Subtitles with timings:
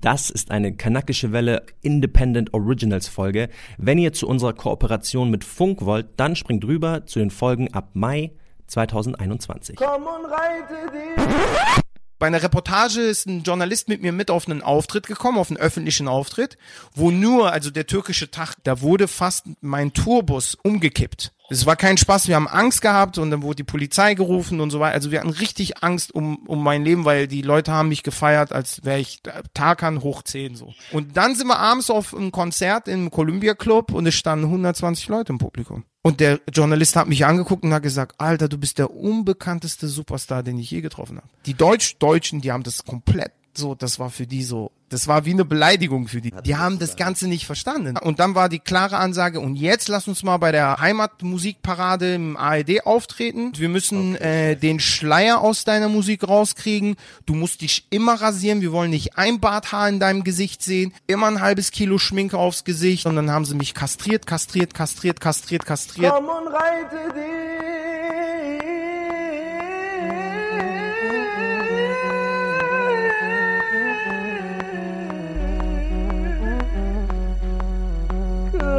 [0.00, 3.48] Das ist eine kanakische Welle Independent Originals Folge.
[3.78, 7.90] Wenn ihr zu unserer Kooperation mit Funk wollt, dann springt rüber zu den Folgen ab
[7.94, 8.30] Mai
[8.68, 9.74] 2021.
[9.74, 11.82] Komm und reite dich.
[12.20, 15.58] Bei einer Reportage ist ein Journalist mit mir mit auf einen Auftritt gekommen, auf einen
[15.58, 16.58] öffentlichen Auftritt,
[16.94, 21.32] wo nur, also der türkische Tag, da wurde fast mein Tourbus umgekippt.
[21.50, 24.70] Es war kein Spaß, wir haben Angst gehabt und dann wurde die Polizei gerufen und
[24.70, 24.94] so weiter.
[24.94, 28.52] Also wir hatten richtig Angst um, um mein Leben, weil die Leute haben mich gefeiert,
[28.52, 29.22] als wäre ich
[29.54, 30.74] Tarkan hoch 10 so.
[30.92, 35.08] Und dann sind wir abends auf einem Konzert im Columbia Club und es standen 120
[35.08, 35.84] Leute im Publikum.
[36.02, 40.42] Und der Journalist hat mich angeguckt und hat gesagt, Alter, du bist der unbekannteste Superstar,
[40.42, 41.28] den ich je getroffen habe.
[41.46, 45.32] Die Deutsch-Deutschen, die haben das komplett so, das war für die so, das war wie
[45.32, 46.32] eine Beleidigung für die.
[46.44, 47.98] Die haben das Ganze nicht verstanden.
[47.98, 52.36] Und dann war die klare Ansage, und jetzt lass uns mal bei der Heimatmusikparade im
[52.36, 53.52] ARD auftreten.
[53.56, 54.52] Wir müssen okay.
[54.52, 56.96] äh, den Schleier aus deiner Musik rauskriegen.
[57.26, 58.62] Du musst dich immer rasieren.
[58.62, 60.94] Wir wollen nicht ein Barthaar in deinem Gesicht sehen.
[61.06, 63.04] Immer ein halbes Kilo Schminke aufs Gesicht.
[63.04, 66.14] Und dann haben sie mich kastriert, kastriert, kastriert, kastriert, kastriert.
[66.14, 68.77] Komm und reite dich.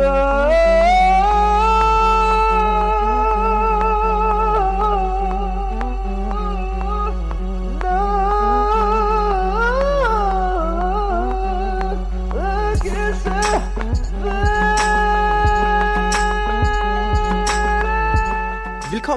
[0.02, 0.69] Oh.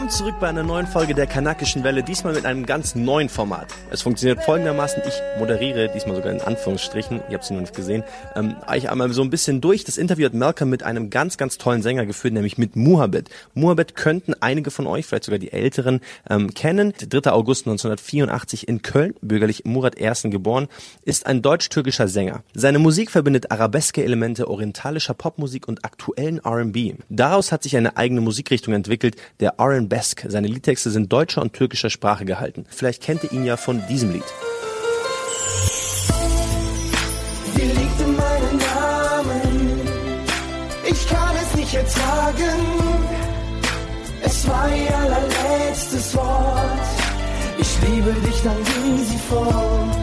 [0.03, 3.69] Willkommen zurück bei einer neuen Folge der Kanakischen Welle, diesmal mit einem ganz neuen Format.
[3.89, 8.03] Es funktioniert folgendermaßen, ich moderiere, diesmal sogar in Anführungsstrichen, ihr habt sie noch nicht gesehen,
[8.35, 9.85] ähm, ich einmal so ein bisschen durch.
[9.85, 13.29] Das Interview hat Malcolm mit einem ganz, ganz tollen Sänger geführt, nämlich mit Muhabet.
[13.55, 16.95] Muhabet könnten einige von euch, vielleicht sogar die Älteren, ähm, kennen.
[16.99, 17.31] 3.
[17.31, 20.67] August 1984 in Köln, bürgerlich Murat Ersten geboren,
[21.05, 22.43] ist ein deutsch-türkischer Sänger.
[22.55, 26.95] Seine Musik verbindet arabeske Elemente orientalischer Popmusik und aktuellen R&B.
[27.09, 30.27] Daraus hat sich eine eigene Musikrichtung entwickelt, der R&B Besk.
[30.29, 32.67] Seine Liedtexte sind deutscher und türkischer Sprache gehalten.
[32.69, 34.25] Vielleicht kennt ihr ihn ja von diesem Lied.
[37.55, 39.81] Sie liegt in meinem Namen.
[40.91, 42.59] Ich kann es nicht ertragen.
[44.25, 46.87] Es war ihr allerletztes Wort.
[47.61, 50.02] Ich liebe dich, dann ging sie fort.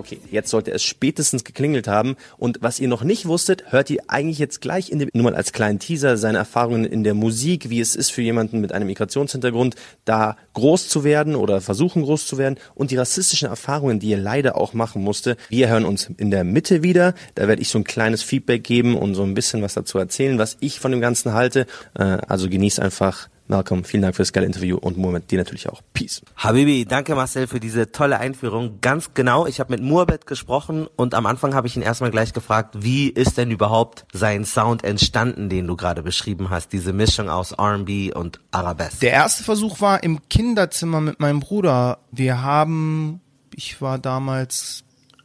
[0.00, 2.16] Okay, jetzt sollte es spätestens geklingelt haben.
[2.38, 5.34] Und was ihr noch nicht wusstet, hört ihr eigentlich jetzt gleich in dem, nur mal
[5.34, 8.86] als kleinen Teaser, seine Erfahrungen in der Musik, wie es ist für jemanden mit einem
[8.86, 9.74] Migrationshintergrund,
[10.06, 14.18] da groß zu werden oder versuchen groß zu werden und die rassistischen Erfahrungen, die er
[14.18, 15.36] leider auch machen musste.
[15.50, 17.12] Wir hören uns in der Mitte wieder.
[17.34, 20.38] Da werde ich so ein kleines Feedback geben und so ein bisschen was dazu erzählen,
[20.38, 21.66] was ich von dem Ganzen halte.
[21.92, 25.68] Äh, also genießt einfach Malcolm, vielen Dank für das geile Interview und Moment, dir natürlich
[25.68, 25.82] auch.
[25.92, 26.22] Peace.
[26.36, 28.80] Habibi, danke Marcel für diese tolle Einführung.
[28.80, 32.32] Ganz genau, ich habe mit Murbet gesprochen und am Anfang habe ich ihn erstmal gleich
[32.32, 37.28] gefragt, wie ist denn überhaupt sein Sound entstanden, den du gerade beschrieben hast, diese Mischung
[37.28, 39.00] aus R&B und Arabesk?
[39.00, 41.98] Der erste Versuch war im Kinderzimmer mit meinem Bruder.
[42.12, 43.20] Wir haben,
[43.54, 44.84] ich war damals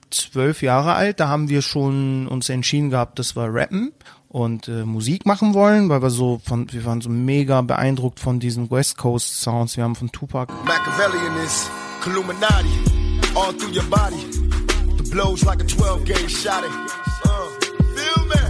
[0.10, 3.92] zwölf Jahre alt, da haben wir schon uns entschieden gehabt, dass wir rappen
[4.36, 8.38] und äh, Musik machen wollen, weil wir so von, wir waren so mega beeindruckt von
[8.38, 9.78] diesen West Coast Sounds.
[9.78, 10.52] Wir haben von Tupac.
[10.66, 11.70] Machiavellian is
[12.06, 12.68] Illuminati,
[13.34, 14.20] all through your body.
[14.98, 16.66] The blows like a 12 gauge shot.
[16.66, 17.48] Uh,
[17.96, 18.44] feel me?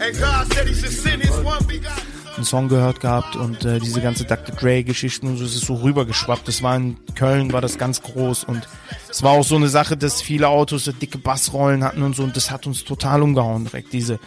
[0.00, 2.11] And God said he should send his one begotten
[2.42, 4.56] einen Song gehört gehabt und äh, diese ganze Dr.
[4.56, 6.48] Dre-Geschichten und so ist es so rübergeschwappt.
[6.48, 8.66] Das war in Köln, war das ganz groß und
[9.08, 12.24] es war auch so eine Sache, dass viele Autos so dicke Bassrollen hatten und so
[12.24, 14.18] und das hat uns total umgehauen direkt, diese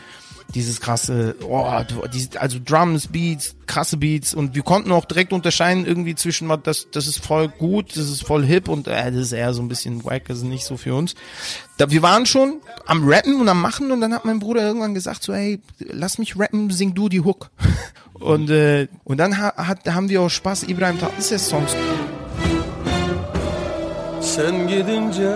[0.53, 6.16] dieses krasse, oh, also Drums, Beats, krasse Beats und wir konnten auch direkt unterscheiden irgendwie
[6.16, 9.53] zwischen, das, das ist voll gut, das ist voll hip und äh, das ist eher
[9.53, 11.16] so ein bisschen wack, das ist nicht so für uns.
[11.78, 14.94] Da, wir waren schon am Rappen und am Machen und dann hat mein Bruder irgendwann
[14.94, 17.50] gesagt so, hey, lass mich rappen, sing du die Hook.
[18.13, 21.75] und, äh, und dann ha, hat, haben wir auch Spaß, Ibrahim Tatlıses Songs.
[24.22, 25.35] Sen gidince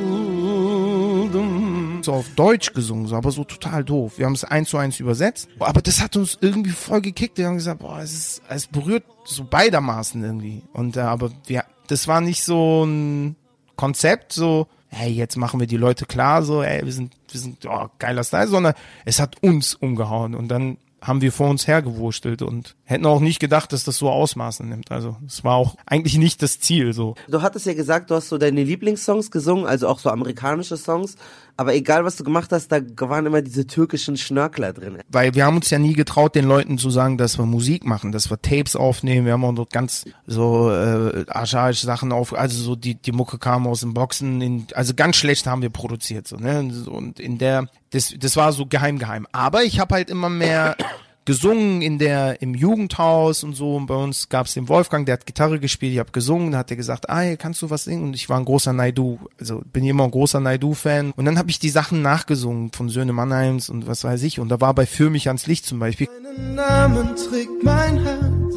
[2.04, 4.18] so auf Deutsch gesungen, so, aber so total doof.
[4.18, 7.38] Wir haben es eins zu eins übersetzt, aber das hat uns irgendwie voll gekickt.
[7.38, 10.64] Wir haben gesagt, boah, es ist, es berührt so beidermaßen irgendwie.
[10.74, 13.38] Und äh, aber wir, das war nicht so ein
[13.78, 17.66] Konzept, so hey, jetzt machen wir die Leute klar, so, ey, wir sind, wir sind,
[17.66, 18.74] oh, geiler Style, sondern
[19.06, 23.40] es hat uns umgehauen und dann haben wir vor uns hergewurstelt und hätten auch nicht
[23.40, 24.90] gedacht, dass das so Ausmaße nimmt.
[24.92, 27.16] Also es war auch eigentlich nicht das Ziel so.
[27.28, 31.18] Du hattest ja gesagt, du hast so deine Lieblingssongs gesungen, also auch so amerikanische Songs.
[31.56, 34.98] Aber egal, was du gemacht hast, da waren immer diese türkischen Schnörkler drin.
[35.10, 38.12] Weil wir haben uns ja nie getraut, den Leuten zu sagen, dass wir Musik machen,
[38.12, 39.26] dass wir Tapes aufnehmen.
[39.26, 43.38] Wir haben auch noch ganz so äh, archaische Sachen auf, also so die die Mucke
[43.38, 47.38] kam aus dem Boxen, in, also ganz schlecht haben wir produziert so ne und in
[47.38, 49.28] der das das war so geheim geheim.
[49.32, 50.76] Aber ich habe halt immer mehr
[51.26, 55.14] gesungen in der im Jugendhaus und so und bei uns gab es den Wolfgang, der
[55.14, 58.04] hat Gitarre gespielt, ich habe gesungen, da hat er gesagt, ah, kannst du was singen?
[58.04, 61.50] Und ich war ein großer Naidu, also bin immer ein großer Naidu-Fan und dann habe
[61.50, 64.86] ich die Sachen nachgesungen von Söhne Mannheims und was weiß ich und da war bei
[64.86, 68.56] Für mich ans Licht zum Beispiel Deinen Namen trägt mein Herz.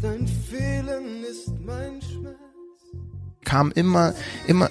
[0.00, 2.36] Dein Fehlen ist mein Schmerz.
[3.44, 4.14] kam immer,
[4.46, 4.70] immer,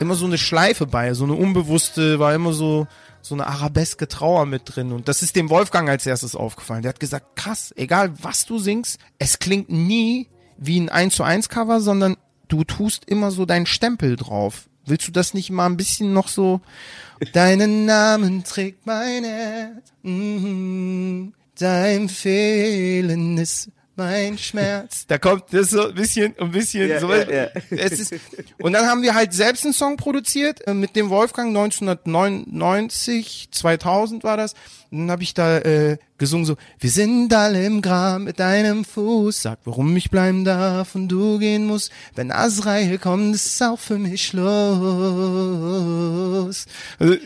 [0.00, 2.86] immer so eine Schleife bei, so eine unbewusste, war immer so,
[3.24, 4.92] so eine arabeske Trauer mit drin.
[4.92, 6.82] Und das ist dem Wolfgang als erstes aufgefallen.
[6.82, 10.28] Der hat gesagt, krass, egal was du singst, es klingt nie
[10.58, 12.16] wie ein 1 zu 1 Cover, sondern
[12.48, 14.68] du tust immer so deinen Stempel drauf.
[14.84, 16.60] Willst du das nicht mal ein bisschen noch so,
[17.32, 25.06] deinen Namen trägt mein Herz, mhm, dein Fehlen ist mein Schmerz.
[25.06, 27.48] Da kommt das so ein bisschen, ein bisschen, Ja, so, ja, ja.
[27.70, 28.14] es ist,
[28.60, 34.24] und dann haben wir halt selbst einen Song produziert äh, mit dem Wolfgang 1999, 2000
[34.24, 34.54] war das.
[34.90, 38.84] Und dann habe ich da äh, gesungen so, wir sind alle im Gram mit deinem
[38.84, 41.90] Fuß, sag, warum ich bleiben darf und du gehen musst.
[42.14, 44.46] Wenn Azrael kommt, ist es auch für mich los.
[46.98, 47.16] Also,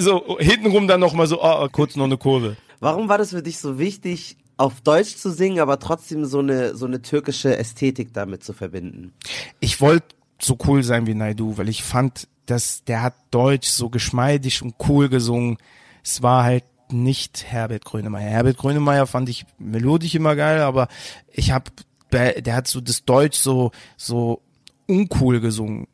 [0.00, 2.56] so hintenrum dann noch mal so, oh, kurz noch eine Kurve.
[2.80, 6.76] Warum war das für dich so wichtig, auf Deutsch zu singen, aber trotzdem so eine,
[6.76, 9.12] so eine türkische Ästhetik damit zu verbinden?
[9.60, 13.88] ich wollte so cool sein wie Naidu, weil ich fand, dass der hat Deutsch so
[13.88, 15.56] geschmeidig und cool gesungen.
[16.04, 18.28] Es war halt nicht Herbert Grönemeyer.
[18.28, 20.88] Herbert Grönemeyer fand ich melodisch immer geil, aber
[21.32, 21.70] ich hab,
[22.12, 24.40] der hat so das Deutsch so so
[24.86, 25.88] uncool gesungen.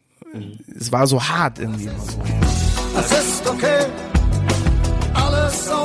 [0.77, 1.89] Es war so hart irgendwie.
[2.99, 3.87] Es ist okay,
[5.15, 5.82] alles auf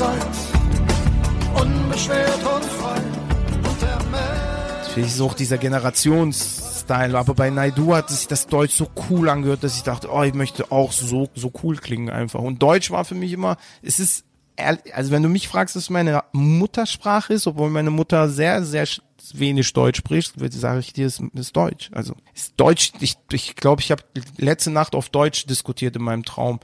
[0.00, 0.26] Sonnenzeit,
[1.60, 3.00] unbeschwert und frei.
[3.68, 9.76] Und der dieser Generationsstyle, aber bei Naidu hat sich das Deutsch so cool angehört, dass
[9.76, 12.40] ich dachte, oh, ich möchte auch so, so cool klingen einfach.
[12.40, 14.24] Und Deutsch war für mich immer, es ist,
[14.56, 18.86] also wenn du mich fragst, was meine Muttersprache ist, obwohl meine Mutter sehr, sehr
[19.34, 21.90] wenig Deutsch spricht, sage ich dir, es ist Deutsch.
[21.92, 24.02] Also ist Deutsch, ich glaube, ich, glaub, ich habe
[24.38, 26.58] letzte Nacht auf Deutsch diskutiert in meinem Traum.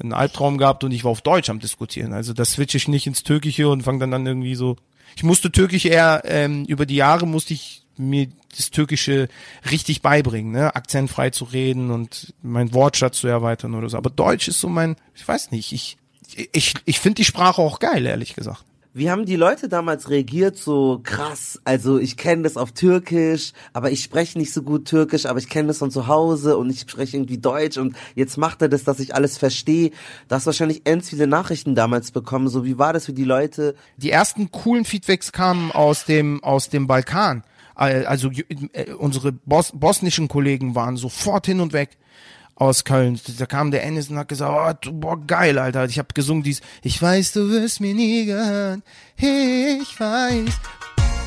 [0.00, 2.12] Einen Albtraum gehabt und ich war auf Deutsch am diskutieren.
[2.12, 4.76] Also das switche ich nicht ins Türkische und fange dann an irgendwie so.
[5.16, 9.28] Ich musste Türkisch eher, ähm, über die Jahre musste ich mir das Türkische
[9.70, 10.74] richtig beibringen, ne?
[10.74, 13.96] akzentfrei zu reden und mein Wortschatz zu erweitern oder so.
[13.96, 15.98] Aber Deutsch ist so mein, ich weiß nicht, ich,
[16.52, 18.64] ich, ich finde die Sprache auch geil, ehrlich gesagt.
[18.92, 20.56] Wie haben die Leute damals reagiert?
[20.56, 25.26] So krass, also ich kenne das auf Türkisch, aber ich spreche nicht so gut Türkisch,
[25.26, 28.62] aber ich kenne das von zu Hause und ich spreche irgendwie Deutsch und jetzt macht
[28.62, 29.90] er das, dass ich alles verstehe.
[30.26, 32.48] Du hast wahrscheinlich ganz viele Nachrichten damals bekommen.
[32.48, 33.76] So, wie war das für die Leute?
[33.96, 37.44] die ersten coolen Feedbacks kamen aus dem aus dem Balkan.
[37.74, 38.30] Also
[38.72, 41.96] äh, unsere Bos bosnischen Kollegen waren sofort hin und weg
[42.60, 43.18] aus Köln.
[43.38, 45.86] Da kam der Ennis und hat gesagt, oh, boah, geil, Alter.
[45.86, 48.82] Ich habe gesungen dies, ich weiß, du wirst mir nie gehören.
[49.16, 50.50] Ich weiß.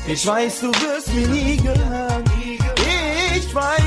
[0.06, 2.24] Ich weiß, du wirst mir nie gehören.
[3.36, 3.82] Ich weiß,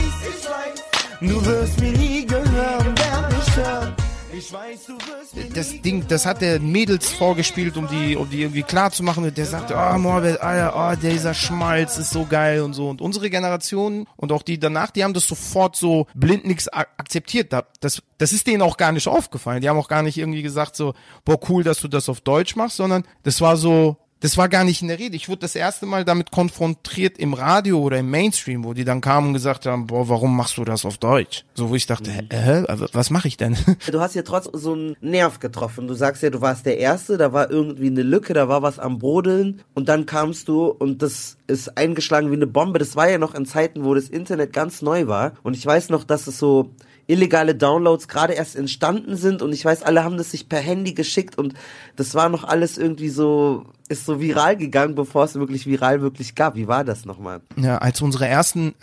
[1.21, 3.96] du wirst mir nie gehören, wer mich hört.
[5.53, 9.23] Das Ding, das hat der Mädels vorgespielt, um die, um die irgendwie klar zu machen.
[9.25, 12.89] Und der sagte, oh, Morbid, Alter, oh, dieser Schmalz ist so geil und so.
[12.89, 17.51] Und unsere Generation und auch die danach, die haben das sofort so blindnix ak- akzeptiert.
[17.51, 19.61] Da- Das, das ist denen auch gar nicht aufgefallen.
[19.61, 20.93] Die haben auch gar nicht irgendwie gesagt so,
[21.25, 24.63] boah, cool, dass du das auf Deutsch machst, sondern das war so, das war gar
[24.63, 25.15] nicht in der Rede.
[25.15, 29.01] Ich wurde das erste Mal damit konfrontiert im Radio oder im Mainstream, wo die dann
[29.01, 31.45] kamen und gesagt haben, boah, warum machst du das auf Deutsch?
[31.53, 33.57] So, wo ich dachte, hä, hä, was mache ich denn?
[33.91, 35.87] Du hast ja trotzdem so einen Nerv getroffen.
[35.87, 38.79] Du sagst ja, du warst der Erste, da war irgendwie eine Lücke, da war was
[38.79, 42.79] am Brodeln und dann kamst du und das ist eingeschlagen wie eine Bombe.
[42.79, 45.89] Das war ja noch in Zeiten, wo das Internet ganz neu war und ich weiß
[45.89, 46.71] noch, dass es so
[47.07, 50.93] illegale Downloads gerade erst entstanden sind und ich weiß, alle haben das sich per Handy
[50.93, 51.53] geschickt und
[51.95, 56.35] das war noch alles irgendwie so, ist so viral gegangen, bevor es wirklich viral wirklich
[56.35, 56.55] gab.
[56.55, 57.41] Wie war das nochmal?
[57.55, 58.75] Ja, als unsere ersten,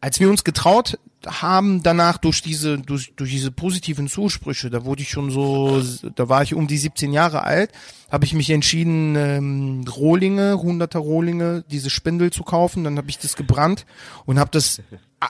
[0.00, 5.02] als wir uns getraut haben danach durch diese durch, durch diese positiven Zusprüche, da wurde
[5.02, 5.82] ich schon so,
[6.14, 7.72] da war ich um die 17 Jahre alt,
[8.10, 12.84] habe ich mich entschieden, ähm, Rohlinge, hunderter Rohlinge, diese Spindel zu kaufen.
[12.84, 13.86] Dann habe ich das gebrannt
[14.24, 14.82] und habe das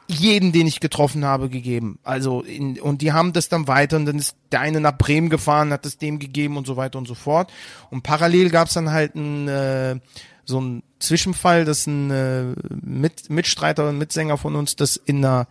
[0.06, 1.98] jeden, den ich getroffen habe, gegeben.
[2.04, 5.28] Also in, und die haben das dann weiter und dann ist der eine nach Bremen
[5.28, 7.52] gefahren, hat es dem gegeben und so weiter und so fort.
[7.90, 10.00] Und parallel gab es dann halt ein äh,
[10.44, 12.44] so ein Zwischenfall, dass ein äh,
[12.82, 15.46] Mit Mitstreiter und Mitsänger von uns das in einer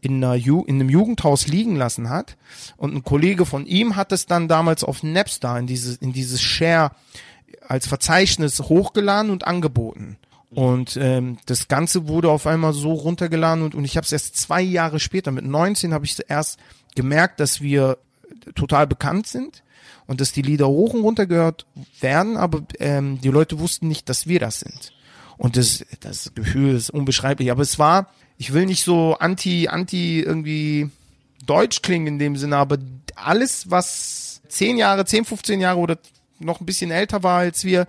[0.00, 2.36] in, einer Ju in einem Jugendhaus liegen lassen hat.
[2.76, 6.42] Und ein Kollege von ihm hat es dann damals auf Napster in dieses, in dieses
[6.42, 6.90] Share
[7.66, 10.18] als Verzeichnis hochgeladen und angeboten.
[10.50, 14.36] Und ähm, das Ganze wurde auf einmal so runtergeladen und, und ich habe es erst
[14.36, 16.58] zwei Jahre später, mit 19 habe ich erst
[16.94, 17.96] gemerkt, dass wir
[18.54, 19.62] total bekannt sind
[20.06, 21.66] und dass die Lieder hoch und runter gehört
[22.00, 24.92] werden, aber ähm, die Leute wussten nicht, dass wir das sind.
[25.38, 27.50] Und das, das Gefühl ist unbeschreiblich.
[27.50, 30.90] Aber es war, ich will nicht so anti, anti irgendwie
[31.44, 32.78] deutsch klingen in dem Sinne, aber
[33.16, 35.98] alles, was zehn Jahre, zehn, 15 Jahre oder
[36.38, 37.88] noch ein bisschen älter war als wir,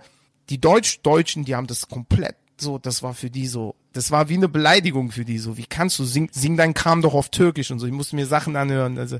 [0.50, 4.34] die Deutsch-Deutschen, die haben das komplett so, das war für die so, das war wie
[4.34, 5.56] eine Beleidigung für die so.
[5.56, 7.86] Wie kannst du sing, sing dein Kram doch auf Türkisch und so.
[7.86, 8.98] Ich musste mir Sachen anhören.
[8.98, 9.18] Also,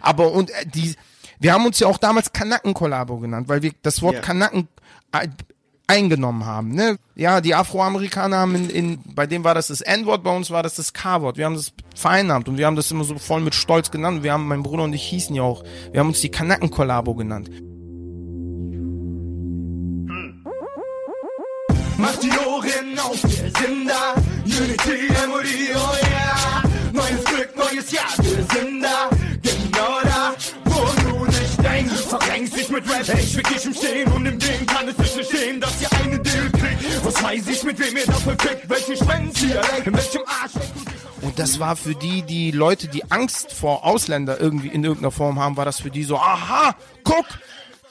[0.00, 0.94] aber und äh, die,
[1.38, 4.20] wir haben uns ja auch damals Kanaken-Kollabo genannt, weil wir das Wort Ja.
[4.20, 4.68] Kanaken
[5.12, 5.28] äh,
[5.86, 6.72] eingenommen haben.
[6.74, 6.96] Ne?
[7.14, 10.62] Ja, die Afroamerikaner haben in, in, bei dem war das das N-Wort, bei uns war
[10.62, 11.36] das das K-Wort.
[11.36, 14.22] Wir haben das vereinnahmt und wir haben das immer so voll mit Stolz genannt.
[14.22, 15.62] Wir haben, mein Bruder und ich hießen ja auch,
[15.92, 17.50] wir haben uns die Kanaken-Kollabo genannt.
[21.96, 24.14] Mach die Ohren auf, wir sind da.
[24.44, 26.62] Unity, Memory, oh yeah.
[26.92, 29.10] Neues Glück, neues Jahr, wir sind da.
[29.42, 30.34] Genau da,
[30.64, 32.02] wo du nicht denkst.
[32.08, 35.12] Verrenkst dich mit Rap, ich fick dich im Stehen und im Ding kann es nicht
[35.14, 37.04] verstehen, dass ihr eine Deal kriegt.
[37.04, 38.36] Was weiß ich, mit wem ihr dafür
[38.68, 40.52] welchen Schwänz ihr leckt, in welchem Arsch
[41.22, 45.38] Und das war für die, die Leute, die Angst vor Ausländer irgendwie in irgendeiner Form
[45.38, 47.26] haben, war das für die so, aha, guck,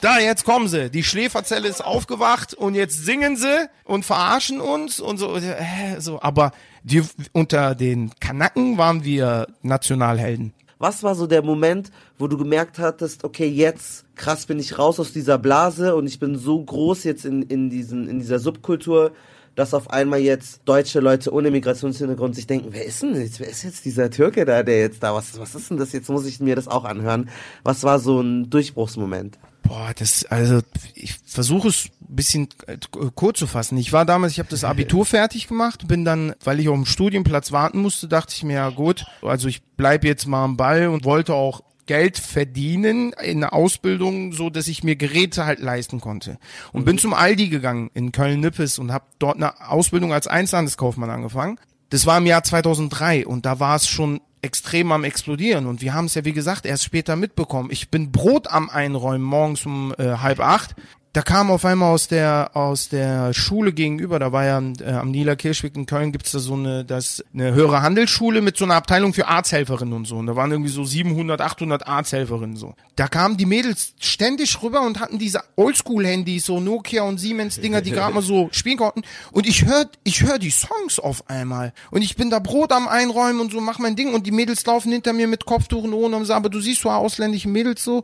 [0.04, 0.90] da, jetzt kommen sie.
[0.90, 5.34] Die Schläferzelle ist aufgewacht und jetzt singen sie und verarschen uns und so.
[5.36, 6.20] Äh, so.
[6.20, 10.52] Aber die, unter den Kanaken waren wir Nationalhelden.
[10.78, 15.00] Was war so der Moment, wo du gemerkt hattest, okay, jetzt krass bin ich raus
[15.00, 19.12] aus dieser Blase und ich bin so groß jetzt in, in, diesen, in dieser Subkultur,
[19.54, 23.48] dass auf einmal jetzt deutsche Leute ohne Migrationshintergrund sich denken, wer ist denn jetzt, wer
[23.48, 26.26] ist jetzt dieser Türke da, der jetzt da, was, was ist denn das, jetzt muss
[26.26, 27.30] ich mir das auch anhören.
[27.62, 29.38] Was war so ein Durchbruchsmoment?
[29.64, 30.60] Boah, das, also
[30.94, 32.76] ich versuche es ein bisschen äh,
[33.14, 33.78] kurz zu fassen.
[33.78, 36.86] Ich war damals, ich habe das Abitur fertig gemacht, bin dann, weil ich auf dem
[36.86, 40.88] Studienplatz warten musste, dachte ich mir, ja gut, also ich bleib jetzt mal am Ball
[40.88, 46.00] und wollte auch Geld verdienen in der Ausbildung, so dass ich mir Geräte halt leisten
[46.00, 46.38] konnte.
[46.72, 51.58] Und bin zum Aldi gegangen in Köln-Nippes und habe dort eine Ausbildung als Einzelhandelskaufmann angefangen.
[51.90, 55.94] Das war im Jahr 2003 und da war es schon extrem am explodieren und wir
[55.94, 57.70] haben es ja wie gesagt erst später mitbekommen.
[57.72, 60.76] Ich bin Brot am Einräumen morgens um äh, halb acht.
[61.14, 65.12] Da kam auf einmal aus der aus der Schule gegenüber, da war ja äh, am
[65.12, 68.74] Nieler Kirchweg in Köln gibt's da so eine das eine höhere Handelsschule mit so einer
[68.74, 70.16] Abteilung für Arzthelferinnen und so.
[70.16, 72.74] Und da waren irgendwie so 700 800 Arzthelferinnen so.
[72.96, 77.60] Da kamen die Mädels ständig rüber und hatten diese Oldschool Handys so Nokia und Siemens
[77.60, 79.02] Dinger, die gerade mal so spielen konnten.
[79.30, 81.72] Und ich hör ich hör die Songs auf einmal.
[81.92, 84.14] Und ich bin da Brot am Einräumen und so mach mein Ding.
[84.14, 86.80] Und die Mädels laufen hinter mir mit Kopftuch und Ohren und sagen, aber du siehst
[86.80, 88.02] so ausländische Mädels so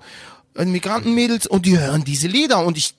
[0.55, 2.65] äh, Migrantenmädels und die hören diese Lieder.
[2.65, 2.95] Und ich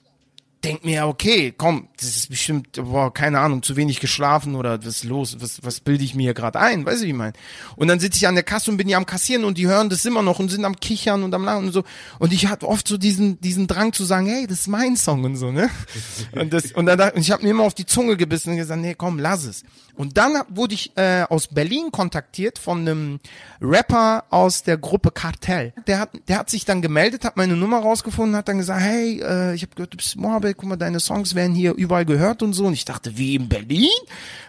[0.64, 4.86] denk mir, okay, komm, das ist bestimmt, boah, keine Ahnung, zu wenig geschlafen oder was
[4.96, 7.32] ist los, was, was bilde ich mir hier gerade ein, weißt du, wie ich meine?
[7.76, 9.88] Und dann sitze ich an der Kasse und bin ja am Kassieren und die hören
[9.90, 11.84] das immer noch und sind am Kichern und am Lachen und so.
[12.18, 15.24] Und ich hatte oft so diesen, diesen Drang zu sagen, hey, das ist mein Song
[15.24, 15.68] und so, ne?
[16.32, 18.56] Und, das, und dann dachte- und ich habe mir immer auf die Zunge gebissen und
[18.56, 19.62] gesagt, nee, komm, lass es.
[19.94, 23.20] Und dann hab- wurde ich äh, aus Berlin kontaktiert von einem
[23.60, 25.72] Rapper aus der Gruppe Kartell.
[25.86, 29.20] Der hat, der hat sich dann gemeldet, hat meine Nummer rausgefunden, hat dann gesagt, hey,
[29.20, 30.16] äh, ich habe gehört, du bist
[30.54, 32.66] Guck mal, deine Songs werden hier überall gehört und so.
[32.66, 33.88] Und ich dachte, wie in Berlin?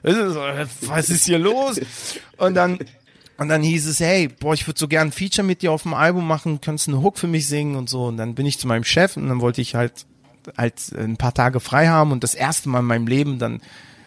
[0.01, 1.79] Was ist hier los?
[2.37, 2.79] Und dann
[3.37, 5.83] und dann hieß es, hey, boah, ich würde so gern ein Feature mit dir auf
[5.83, 8.05] dem Album machen, könntest du eine Hook für mich singen und so.
[8.05, 10.05] Und dann bin ich zu meinem Chef und dann wollte ich halt
[10.57, 13.61] halt ein paar Tage frei haben und das erste Mal in meinem Leben dann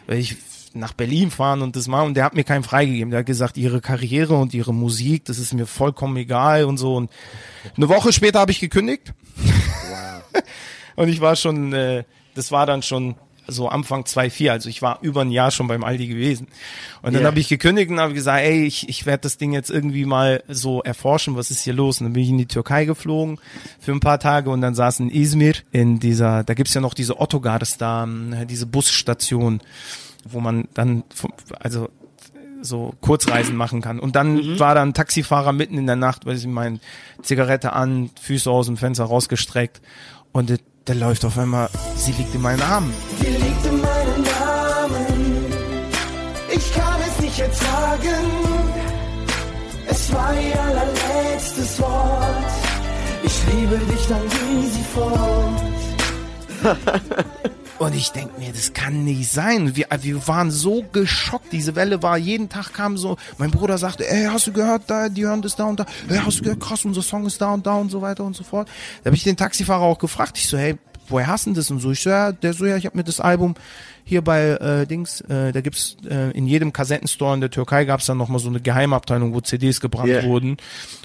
[0.05, 0.37] werde ich
[0.73, 3.09] nach Berlin fahren und das machen und der hat mir keinen freigegeben.
[3.09, 6.95] Der hat gesagt, ihre Karriere und ihre Musik, das ist mir vollkommen egal und so.
[6.95, 7.09] Und
[7.75, 9.13] eine Woche später habe ich gekündigt.
[10.97, 12.03] und ich war schon, äh,
[12.35, 13.15] das war dann schon
[13.49, 16.47] so Anfang 2004, also ich war über ein Jahr schon beim Aldi gewesen.
[17.01, 17.27] Und dann Ja.
[17.29, 20.43] habe ich gekündigt und habe gesagt, ey, ich, ich werde das Ding jetzt irgendwie mal
[20.49, 22.01] so erforschen, was ist hier los?
[22.01, 23.39] Und dann bin ich in die Türkei geflogen
[23.79, 26.93] für ein paar Tage und dann saß in Izmir in dieser, da gibt's ja noch
[26.93, 29.61] diese Ottogars da, ähm, diese Busstation,
[30.25, 31.03] wo man dann,
[31.57, 31.87] also
[32.61, 33.99] so Kurzreisen machen kann.
[33.99, 36.79] Und dann war da ein Taxifahrer mitten in der Nacht, weil ich meine
[37.21, 39.79] Zigarette an, Füße aus dem Fenster rausgestreckt
[40.33, 40.49] und
[40.87, 42.93] der, der läuft auf einmal, sie liegt in meinen Armen.
[43.19, 45.45] Sie liegt in meinen Armen.
[46.53, 48.25] Ich kann es nicht ertragen.
[49.87, 52.51] Es war ihr allerletztes Wort.
[53.23, 55.61] Ich liebe dich, dann ging sie fort.
[57.79, 59.75] Und ich denk mir, das kann nicht sein.
[59.75, 61.53] Wir, wir waren so geschockt.
[61.53, 65.09] Diese Welle war, jeden Tag kam so, mein Bruder sagte, ey, hast du gehört, da,
[65.09, 65.85] die hören das da und da.
[66.09, 68.35] Ey, hast du gehört, krass, unser Song ist da und da und so weiter und
[68.35, 68.67] so fort.
[69.03, 70.39] Da habe ich den Taxifahrer auch gefragt.
[70.39, 70.77] Ich so, hey,
[71.09, 71.69] woher hast du das?
[71.71, 73.55] Und so, ich so, ja, der so, ja, ich habe mir das Album
[74.03, 78.05] hier bei äh, Dings, äh, da gibt's äh, in jedem Kassettenstore in der Türkei gab's
[78.05, 80.23] dann nochmal so eine Geheimabteilung, wo CDs gebrannt Ja.
[80.23, 80.51] wurden.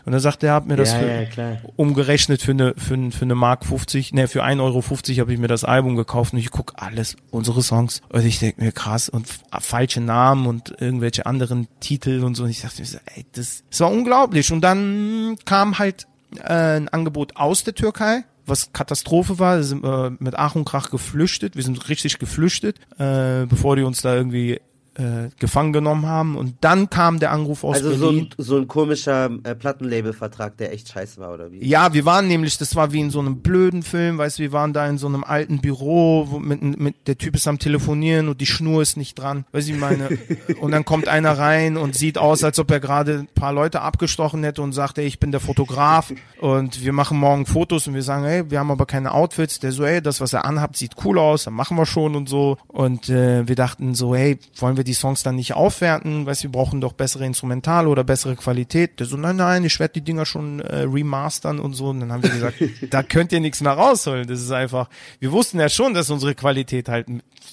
[0.05, 1.57] Und dann sagte er, hat mir das Ja, für, ja, klar.
[1.75, 4.83] umgerechnet für eine, für, für eine Mark 50, ne, für 1,50 Euro
[5.21, 8.03] habe ich mir das Album gekauft und ich guck alles, unsere Songs.
[8.09, 12.45] Und ich denk mir, krass, und f- falsche Namen und irgendwelche anderen Titel und so.
[12.45, 14.53] Und ich dachte mir so, ey, das, das war unglaublich.
[14.53, 16.07] Und dann kam halt
[16.45, 19.57] äh, ein Angebot aus der Türkei, was Katastrophe war.
[19.57, 21.57] Wir sind äh, mit Ach und Krach geflüchtet.
[21.57, 24.61] Wir sind richtig geflüchtet, äh, bevor die uns da irgendwie
[24.97, 26.37] äh, gefangen genommen haben.
[26.37, 28.29] Und dann kam der Anruf aus Also so Berlin.
[28.39, 31.65] ein, so ein komischer äh, Plattenlabelvertrag, der echt scheiße war, oder wie?
[31.67, 34.53] Ja, wir waren nämlich, das war wie in so einem blöden Film, weißt du, wir
[34.53, 38.29] waren da in so einem alten Büro, wo mit, mit der Typ ist am Telefonieren
[38.29, 39.45] und die Schnur ist nicht dran.
[39.53, 40.09] Weißt du, ich meine,
[40.61, 43.81] und dann kommt einer rein und sieht aus, als ob er gerade ein paar Leute
[43.83, 47.95] abgestochen hätte und sagt, ey, ich bin der Fotograf und wir machen morgen Fotos und
[47.95, 49.59] wir sagen, ey, wir haben aber keine Outfits.
[49.61, 52.29] Der so, ey, das, was er anhabt, sieht cool aus, dann machen wir schon und
[52.29, 52.57] so.
[52.69, 56.27] Und äh, wir dachten so, hey, wollen wir die Songs dann nicht aufwerten?
[56.27, 59.01] Weißt wir brauchen doch bessere Instrumentale oder bessere Qualität.
[59.01, 61.89] Der so, nein, nein, ich werde die Dinger schon äh, remastern und so.
[61.89, 64.27] Und dann haben wir gesagt, da könnt ihr nichts mehr rausholen.
[64.27, 64.89] Das ist einfach,
[65.21, 67.07] wir wussten ja schon, dass unsere Qualität halt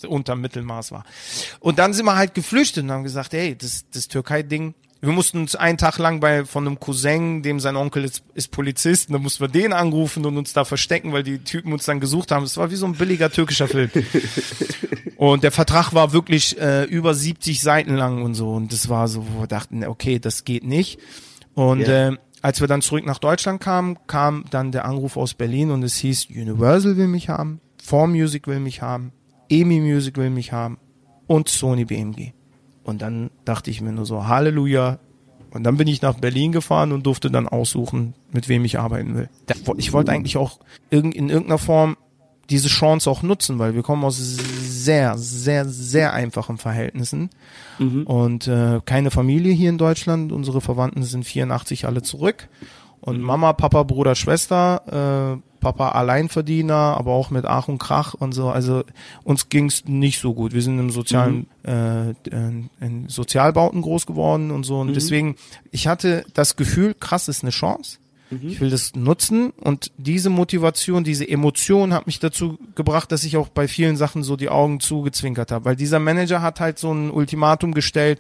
[0.08, 1.06] unter Mittelmaß war.
[1.60, 5.39] Und dann sind wir halt geflüchtet und haben gesagt, hey, das, das Türkei-Ding, wir mussten
[5.39, 9.13] uns einen Tag lang bei von einem Cousin, dem sein Onkel ist, ist Polizist, und
[9.13, 12.32] dann mussten wir den anrufen und uns da verstecken, weil die Typen uns dann gesucht
[12.32, 12.44] haben.
[12.44, 13.89] Es war wie so ein billiger türkischer Film.
[15.15, 18.51] Und der Vertrag war wirklich äh, über 70 Seiten lang und so.
[18.53, 20.98] Und das war so, wo wir dachten, okay, das geht nicht.
[21.56, 22.12] Und Ja.
[22.12, 25.84] äh, als wir dann zurück nach Deutschland kamen, kam dann der Anruf aus Berlin und
[25.84, 29.12] es hieß, Universal will mich haben, 4Music will mich haben,
[29.50, 30.77] EMI Music will mich haben
[31.27, 32.32] und Sony BMG.
[32.89, 35.00] Und dann dachte ich mir nur so, Halleluja.
[35.51, 39.15] Und dann bin ich nach Berlin gefahren und durfte dann aussuchen, mit wem ich arbeiten
[39.15, 39.30] will.
[39.80, 40.60] Ich wollte eigentlich auch
[40.91, 41.97] irgend- in irgendeiner Form
[42.49, 47.30] diese Chance auch nutzen, weil wir kommen aus sehr, sehr, sehr einfachen Verhältnissen
[48.06, 50.32] und äh, keine Familie hier in Deutschland.
[50.32, 52.47] Unsere Verwandten sind 84 alle zurück
[53.02, 58.34] und Mama, Papa, Bruder, Schwester, äh, Papa Alleinverdiener, aber auch mit Ach und Krach und
[58.34, 58.50] so.
[58.50, 58.84] Also
[59.24, 60.54] uns ging's nicht so gut.
[60.54, 64.80] Wir sind im sozialen, äh, in, in Sozialbauten groß geworden und so.
[64.80, 65.36] Und deswegen,
[65.72, 67.98] ich hatte das Gefühl, krass ist eine Chance.
[68.32, 73.38] Ich will das nutzen und diese Motivation, diese Emotion hat mich dazu gebracht, dass ich
[73.38, 76.92] auch bei vielen Sachen so die Augen zugezwinkert habe, weil dieser Manager hat halt so
[76.94, 78.20] ein Ultimatum gestellt,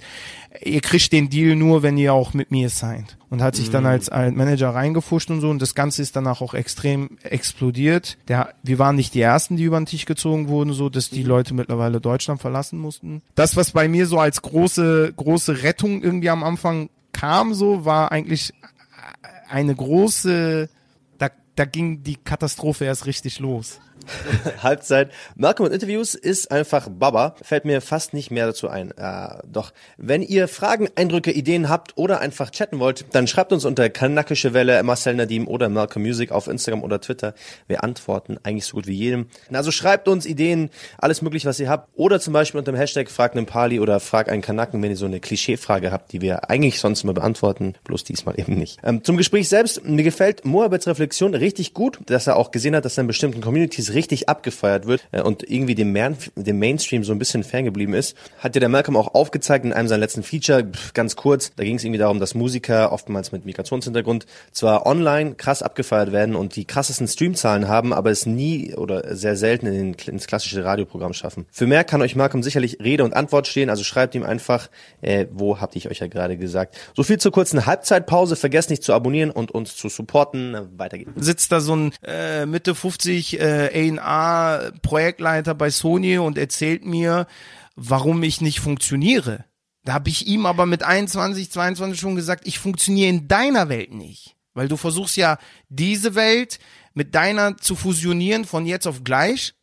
[0.63, 3.17] ihr kriegt den Deal nur, wenn ihr auch mit mir signed.
[3.29, 5.51] Und hat sich dann als, als Manager reingefuscht und so.
[5.51, 8.17] Und das Ganze ist danach auch extrem explodiert.
[8.27, 11.21] Der, wir waren nicht die ersten, die über den Tisch gezogen wurden, so dass die
[11.21, 13.21] Leute mittlerweile Deutschland verlassen mussten.
[13.35, 18.11] Das, was bei mir so als große, große Rettung irgendwie am Anfang kam, so war
[18.11, 18.53] eigentlich
[19.49, 20.69] eine große,
[21.17, 23.79] da, da ging die Katastrophe erst richtig los.
[24.63, 25.11] Halbzeit.
[25.35, 27.35] Malcolm und Interviews ist einfach Baba.
[27.41, 28.91] Fällt mir fast nicht mehr dazu ein.
[28.91, 33.65] Äh, doch, wenn ihr Fragen, Eindrücke, Ideen habt oder einfach chatten wollt, dann schreibt uns
[33.65, 37.33] unter kanakische Welle, Marcel Nadim oder Malcolm Music auf Instagram oder Twitter.
[37.67, 39.27] Wir antworten eigentlich so gut wie jedem.
[39.51, 41.89] Also schreibt uns Ideen, alles möglich, was ihr habt.
[41.95, 44.97] Oder zum Beispiel unter dem Hashtag frag einen Pali oder frag einen Kanaken, wenn ihr
[44.97, 48.79] so eine Klischeefrage habt, die wir eigentlich sonst immer beantworten, bloß diesmal eben nicht.
[48.83, 52.85] Ähm, zum Gespräch selbst, mir gefällt Moabeds Reflexion richtig gut, dass er auch gesehen hat,
[52.85, 57.03] dass er in bestimmten Communities richtig abgefeiert wird äh, und irgendwie dem, Man dem Mainstream
[57.03, 58.15] so ein bisschen ferngeblieben ist.
[58.39, 61.75] Hat ja der Malcolm auch aufgezeigt in einem seiner letzten Feature, ganz kurz, da ging
[61.75, 66.65] es irgendwie darum, dass Musiker oftmals mit Migrationshintergrund zwar online krass abgefeiert werden und die
[66.65, 71.45] krassesten Streamzahlen haben, aber es nie oder sehr selten in den, ins klassische Radioprogramm schaffen.
[71.51, 74.69] Für mehr kann euch Malcolm sicherlich Rede und Antwort stehen, also schreibt ihm einfach,
[75.01, 76.77] äh, wo habt ich euch ja gerade gesagt.
[76.95, 80.57] So viel zur kurzen Halbzeitpause, vergesst nicht zu abonnieren und uns zu supporten.
[80.77, 81.11] Weiter geht's.
[81.15, 87.27] Sitzt da so ein äh, Mitte 50 äh, A&R Projektleiter bei Sony und erzählt mir,
[87.75, 89.45] warum ich nicht funktioniere.
[89.83, 93.93] Da habe ich ihm aber mit 21, 22 schon gesagt, ich funktioniere in deiner Welt
[93.93, 94.35] nicht.
[94.53, 95.37] Weil du versuchst ja
[95.69, 96.59] diese Welt
[96.93, 99.53] mit deiner zu fusionieren von jetzt auf gleich.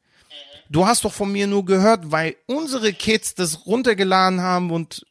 [0.69, 5.07] Du hast doch von mir nur gehört, weil unsere Kids das runtergeladen haben und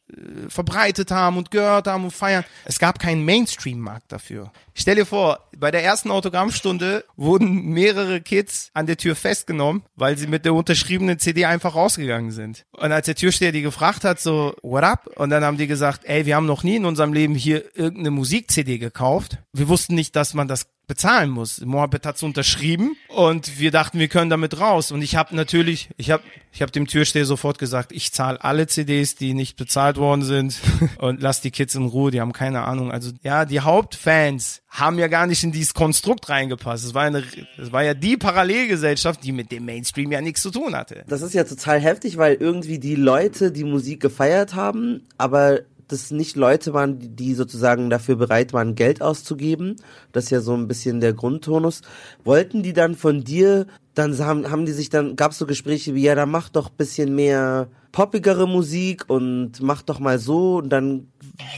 [0.48, 2.44] verbreitet haben und gehört haben und feiern.
[2.64, 4.52] Es gab keinen Mainstream-Markt dafür.
[4.74, 10.16] Stell dir vor, bei der ersten Autogrammstunde wurden mehrere Kids an der Tür festgenommen, weil
[10.16, 12.64] sie mit der unterschriebenen CD einfach rausgegangen sind.
[12.72, 15.08] Und als der Türsteher die gefragt hat, so, what up?
[15.16, 18.10] Und dann haben die gesagt, ey, wir haben noch nie in unserem Leben hier irgendeine
[18.12, 19.38] Musik-CD gekauft.
[19.52, 21.60] Wir wussten nicht, dass man das bezahlen muss.
[21.60, 24.92] Mohammed hat's unterschrieben und wir dachten, wir können damit raus.
[24.92, 28.66] Und ich habe natürlich, ich habe ich hab dem Türsteher sofort gesagt, ich zahle alle
[28.66, 30.58] CDs, die nicht bezahlt worden sind
[30.98, 32.90] und lass die Kids in Ruhe, die haben keine Ahnung.
[32.90, 36.84] Also ja, die Hauptfans haben ja gar nicht in dieses Konstrukt reingepasst.
[36.84, 37.22] Es war eine,
[37.58, 41.04] es war ja die Parallelgesellschaft, die mit dem Mainstream ja nichts zu tun hatte.
[41.08, 46.10] Das ist ja total heftig, weil irgendwie die Leute die Musik gefeiert haben, aber das
[46.10, 49.76] nicht Leute waren, die- die sozusagen dafür bereit waren, Geld auszugeben.
[50.10, 51.82] Das ist ja so ein bisschen der Grundtonus.
[52.24, 55.94] Wollten die dann von dir, dann haben, haben die sich dann, gab es so Gespräche
[55.94, 60.68] wie, ja, dann mach doch bisschen mehr poppigere Musik und mach doch mal so und
[60.68, 61.08] dann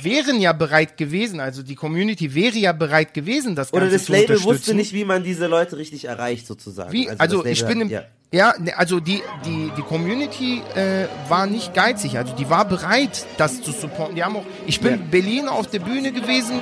[0.02, 4.04] Wären ja bereit gewesen, also die Community wäre ja bereit gewesen, das oder Ganze das
[4.06, 6.92] zu Label wusste nicht, wie man diese Leute richtig erreicht sozusagen.
[6.92, 8.02] Wie, das also, Label ich bin im, ja.
[8.32, 13.24] ja, ne, also die, die, die Community äh, war nicht geizig, also die war bereit,
[13.36, 14.16] das zu supporten.
[14.16, 14.96] Die haben auch, ich bin Ja.
[14.96, 16.60] in Berlin auf der Bühne gewesen.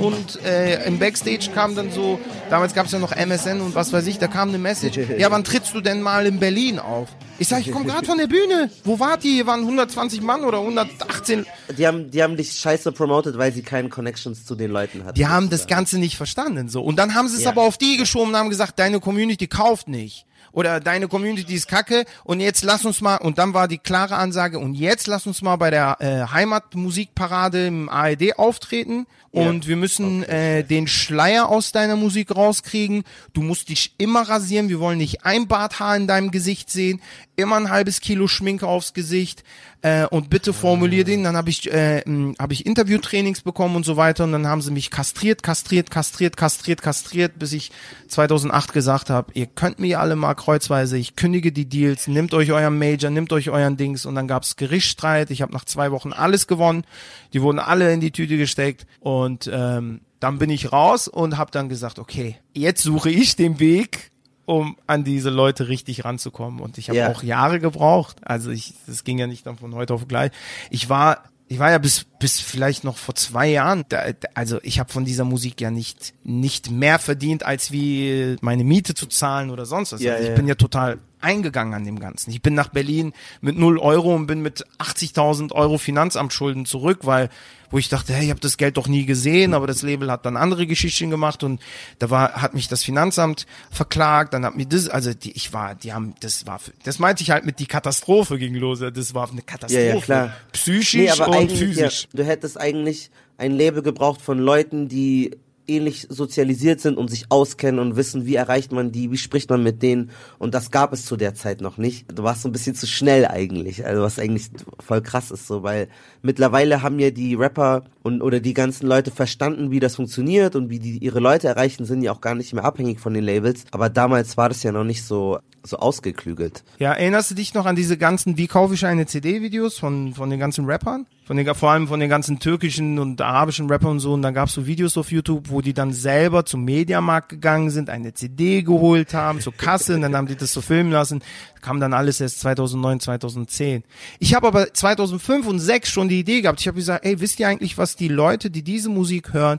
[0.00, 2.18] Und äh, im Backstage kam dann so,
[2.50, 4.98] damals gab es ja noch MSN und was weiß ich, da kam eine Message.
[5.18, 7.08] Ja, wann trittst du denn mal in Berlin auf?
[7.38, 8.70] Ich sag, ich komme gerade von der Bühne.
[8.84, 9.32] Wo wart ihr?
[9.32, 11.46] Hier waren 120 Mann oder 118.
[11.76, 15.14] Die haben, die haben dich scheiße promotet, weil sie keine Connections zu den Leuten hatten.
[15.14, 15.66] Die haben das.
[15.66, 16.68] Ganze nicht verstanden.
[16.68, 16.82] So.
[16.82, 17.50] Und dann haben sie es Ja.
[17.50, 20.24] aber auf die geschoben und haben gesagt, deine Community kauft nicht.
[20.56, 24.16] Oder deine Community ist kacke und jetzt lass uns mal, und dann war die klare
[24.16, 29.76] Ansage, und jetzt lass uns mal bei der äh, Heimatmusikparade im ARD auftreten und wir
[29.76, 33.04] müssen äh, den Schleier aus deiner Musik rauskriegen.
[33.34, 37.02] Du musst dich immer rasieren, wir wollen nicht ein Barthaar in deinem Gesicht sehen,
[37.36, 39.44] immer ein halbes Kilo Schminke aufs Gesicht.
[39.82, 41.22] Äh, und bitte formulier den.
[41.22, 42.02] Dann habe ich, äh,
[42.38, 44.24] hab ich Interviewtrainings bekommen und so weiter.
[44.24, 47.70] Und dann haben sie mich kastriert, kastriert, kastriert, kastriert, kastriert, bis ich
[48.08, 52.52] 2008 gesagt habe, ihr könnt mir alle mal kreuzweise, ich kündige die Deals, nehmt euch
[52.52, 55.32] euren Major, nehmt euch euren Dings und dann gab's Gerichtsstreit.
[55.32, 56.84] Ich habe nach zwei Wochen alles gewonnen.
[57.32, 61.50] Die wurden alle in die Tüte gesteckt und ähm, dann bin ich raus und habe
[61.50, 64.12] dann gesagt, okay, jetzt suche ich den Weg,
[64.44, 66.60] um an diese Leute richtig ranzukommen.
[66.60, 67.10] Und ich habe Ja.
[67.10, 68.18] auch Jahre gebraucht.
[68.22, 70.30] Also ich, das ging ja nicht dann von heute auf gleich.
[70.70, 73.84] Ich war, ich war ja bis bis vielleicht noch vor zwei Jahren.
[73.88, 74.04] Da,
[74.34, 78.94] also ich habe von dieser Musik ja nicht nicht mehr verdient, als wie meine Miete
[78.94, 80.00] zu zahlen oder sonst was.
[80.00, 80.36] Ja, also ich ja.
[80.36, 82.30] bin ja total eingegangen an dem Ganzen.
[82.30, 87.28] Ich bin nach Berlin mit null Euro und bin mit 80.000 Euro Finanzamtschulden zurück, weil
[87.68, 90.24] wo ich dachte, hey, ich habe das Geld doch nie gesehen, aber das Label hat
[90.24, 91.60] dann andere Geschichten gemacht und
[91.98, 95.74] da war hat mich das Finanzamt verklagt, dann hat mir das also die ich war,
[95.74, 99.28] die haben das war das meinte ich halt mit die Katastrophe ging los, das war
[99.28, 99.84] eine Katastrophe.
[99.84, 100.32] Ja, ja, klar.
[100.52, 102.02] Psychisch Nee, aber und physisch.
[102.12, 105.32] Ja, du hättest eigentlich ein Label gebraucht von Leuten, die
[105.68, 109.62] ähnlich sozialisiert sind und sich auskennen und wissen, wie erreicht man die, wie spricht man
[109.62, 110.10] mit denen.
[110.38, 112.06] Und das gab es zu der Zeit noch nicht.
[112.12, 113.84] Du warst so ein bisschen zu schnell eigentlich.
[113.84, 114.50] Also was eigentlich
[114.80, 115.88] voll krass ist so, weil
[116.22, 120.70] mittlerweile haben ja die Rapper und oder die ganzen Leute verstanden, wie das funktioniert und
[120.70, 123.64] wie die ihre Leute erreichen, sind ja auch gar nicht mehr abhängig von den Labels.
[123.72, 126.64] Aber damals war das ja noch nicht so so ausgeklügelt.
[126.78, 130.30] Ja, erinnerst du dich noch an diese ganzen Wie kaufe ich eine CD-Videos von, von
[130.30, 131.06] den ganzen Rappern?
[131.26, 134.12] Von den, vor allem von den ganzen türkischen und arabischen Rappern und so.
[134.12, 137.90] Und dann gab's so Videos auf YouTube, wo die dann selber zum Mediamarkt gegangen sind,
[137.90, 141.22] eine CD geholt haben, zur Kasse, und dann haben die das so filmen lassen.
[141.62, 143.82] Kam dann alles erst 2009, 2010.
[144.20, 146.60] Ich habe aber 2005 und 2006 schon die Idee gehabt.
[146.60, 149.58] Ich habe gesagt, ey, wisst ihr eigentlich, was die Leute, die diese Musik hören,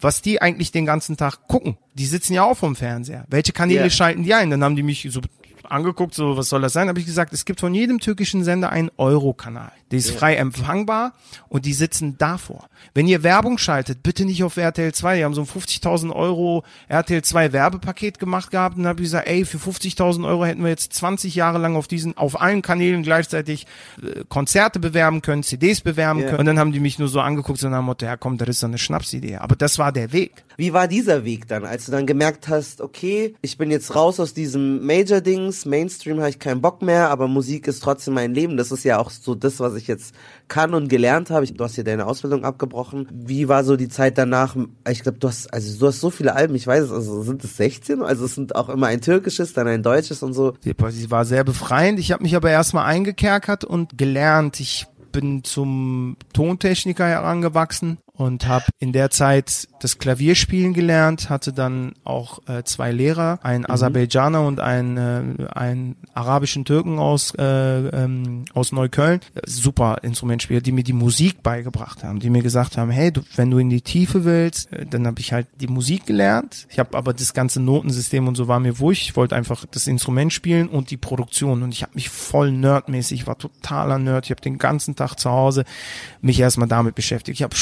[0.00, 1.76] was die eigentlich den ganzen Tag gucken?
[1.94, 3.24] Die sitzen ja auch vom Fernseher.
[3.28, 3.90] Welche Kanäle Ja.
[3.90, 4.50] schalten die ein?
[4.50, 5.20] Dann haben die mich so
[5.64, 6.88] angeguckt, so was soll das sein?
[6.88, 9.72] Habe ich gesagt, es gibt von jedem türkischen Sender einen Euro-Kanal.
[9.90, 11.12] Der ist frei empfangbar
[11.48, 12.68] und die sitzen davor.
[12.94, 15.16] Wenn ihr Werbung schaltet, bitte nicht auf RTL 2.
[15.16, 19.06] Die haben so ein 50.000 Euro RTL 2 Werbepaket gemacht gehabt und dann habe ich
[19.06, 22.60] gesagt, ey, für 50.000 Euro hätten wir jetzt 20 Jahre lang auf diesen, auf allen
[22.62, 23.66] Kanälen gleichzeitig
[24.02, 26.26] äh, Konzerte bewerben können, CDs bewerben Ja.
[26.26, 26.40] können.
[26.40, 28.60] Und dann haben die mich nur so angeguckt, nach dem Motto, ja komm, das ist
[28.60, 29.36] so eine Schnapsidee.
[29.36, 30.44] Aber das war der Weg.
[30.56, 34.18] Wie war dieser Weg dann, als du dann gemerkt hast, okay, ich bin jetzt raus
[34.20, 38.56] aus diesem Major-Dings, Mainstream habe ich keinen Bock mehr, aber Musik ist trotzdem mein Leben.
[38.56, 40.14] Das ist ja auch so das, was ich jetzt
[40.48, 41.46] kann und gelernt habe.
[41.46, 43.08] Du hast ja deine Ausbildung abgebrochen.
[43.10, 44.56] Wie war so die Zeit danach?
[44.88, 47.42] Ich glaube, du hast, also du hast so viele Alben, ich weiß es, also sind
[47.44, 48.02] es 16?
[48.02, 50.54] Also es sind auch immer ein türkisches, dann ein deutsches und so.
[50.62, 51.98] Sie war sehr befreiend.
[51.98, 54.60] Ich habe mich aber erstmal eingekerkert und gelernt.
[54.60, 61.92] Ich bin zum Tontechniker herangewachsen und habe in der Zeit das Klavierspielen gelernt, hatte dann
[62.02, 68.44] auch äh, zwei Lehrer, einen Aserbaidschaner und einen, äh, einen arabischen Türken aus, äh, ähm,
[68.54, 69.20] aus Neukölln.
[69.46, 73.52] Super Instrumentspieler, die mir die Musik beigebracht haben, die mir gesagt haben, hey, du, wenn
[73.52, 76.66] du in die Tiefe willst, äh, dann habe ich halt die Musik gelernt.
[76.70, 79.02] Ich habe aber das ganze Notensystem und so war mir wurscht.
[79.02, 83.20] Ich wollte einfach das Instrument spielen und die Produktion und ich habe mich voll nerdmäßig,
[83.20, 84.24] ich war totaler Nerd.
[84.24, 85.64] Ich habe den ganzen Tag zu Hause
[86.20, 87.38] mich erstmal damit beschäftigt.
[87.38, 87.54] Ich habe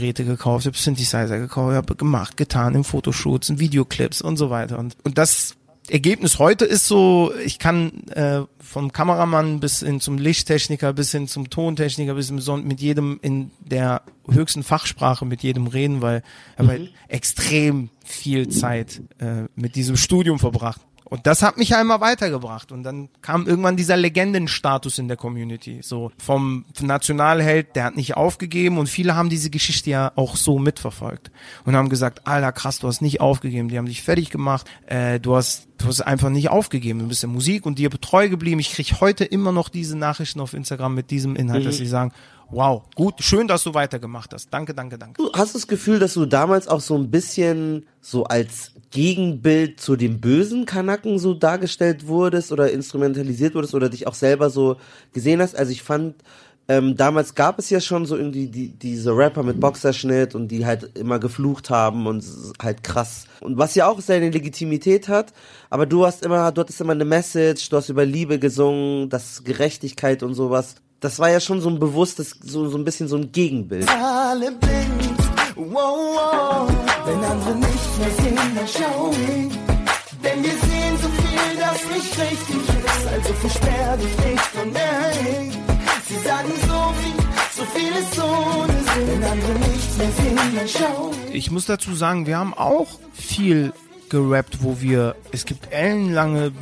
[0.00, 4.50] Studiogeräte gekauft, ich habe Synthesizer gekauft, habe gemacht, getan in Fotoshoots, in Videoclips und so
[4.50, 4.78] weiter.
[4.78, 5.56] Und, und das
[5.88, 11.26] Ergebnis heute ist so, ich kann äh, vom Kameramann bis hin zum Lichttechniker, bis hin
[11.26, 16.22] zum Tontechniker, bis hin zum, mit jedem in der höchsten Fachsprache mit jedem reden, weil
[16.52, 20.80] ich habe halt extrem viel Zeit äh, mit diesem Studium verbracht.
[21.10, 22.70] Und das hat mich einmal weitergebracht.
[22.70, 25.80] Und dann kam irgendwann dieser Legendenstatus in der Community.
[25.82, 28.78] So vom Nationalheld, der hat nicht aufgegeben.
[28.78, 31.32] Und viele haben diese Geschichte ja auch so mitverfolgt.
[31.64, 33.68] Und haben gesagt, Alter, krass, du hast nicht aufgegeben.
[33.68, 34.70] Die haben dich fertig gemacht.
[34.86, 37.00] Äh, du hast du hast einfach nicht aufgegeben.
[37.00, 38.60] Du bist in Musik und dir treu geblieben.
[38.60, 42.12] Ich krieg heute immer noch diese Nachrichten auf Instagram mit diesem Inhalt, dass sie sagen,
[42.50, 44.52] wow, gut, schön, dass du weitergemacht hast.
[44.52, 45.22] Danke, danke, danke.
[45.22, 49.96] Du hast das Gefühl, dass du damals auch so ein bisschen so als Gegenbild zu
[49.96, 54.76] dem bösen Kanaken so dargestellt wurdest oder instrumentalisiert wurdest oder dich auch selber so
[55.12, 55.56] gesehen hast.
[55.56, 56.16] Also ich fand,
[56.70, 60.64] ähm, damals gab es ja schon so irgendwie die, diese Rapper mit Boxerschnitt und die
[60.64, 62.24] halt immer geflucht haben und
[62.62, 63.26] halt krass.
[63.40, 65.32] Und was ja auch seine Legitimität hat,
[65.68, 69.42] aber du hast immer, du hattest immer eine Message, du hast über Liebe gesungen, das
[69.44, 70.76] Gerechtigkeit und sowas.
[71.00, 73.88] Das war ja schon so ein bewusstes, so, so ein bisschen so ein Gegenbild.
[73.88, 75.00] alle blind.
[75.56, 76.70] Wow, wow.
[77.06, 79.50] Wenn andere nicht mehr sehen, dann schau hin.
[80.22, 83.06] Denn wir sehen so viel, das nicht richtig ist.
[83.06, 85.52] Also versperr dich nicht von der Hate.
[86.06, 87.16] Sie sagen so viel,
[87.56, 89.08] so viel ist ohne Sinn.
[89.08, 91.34] Wenn andere nichts mehr sehen, dann schau hin.
[91.34, 93.72] Ich muss dazu sagen, wir haben auch viel
[94.10, 96.52] gerappt, wo wir, es gibt ellenlange,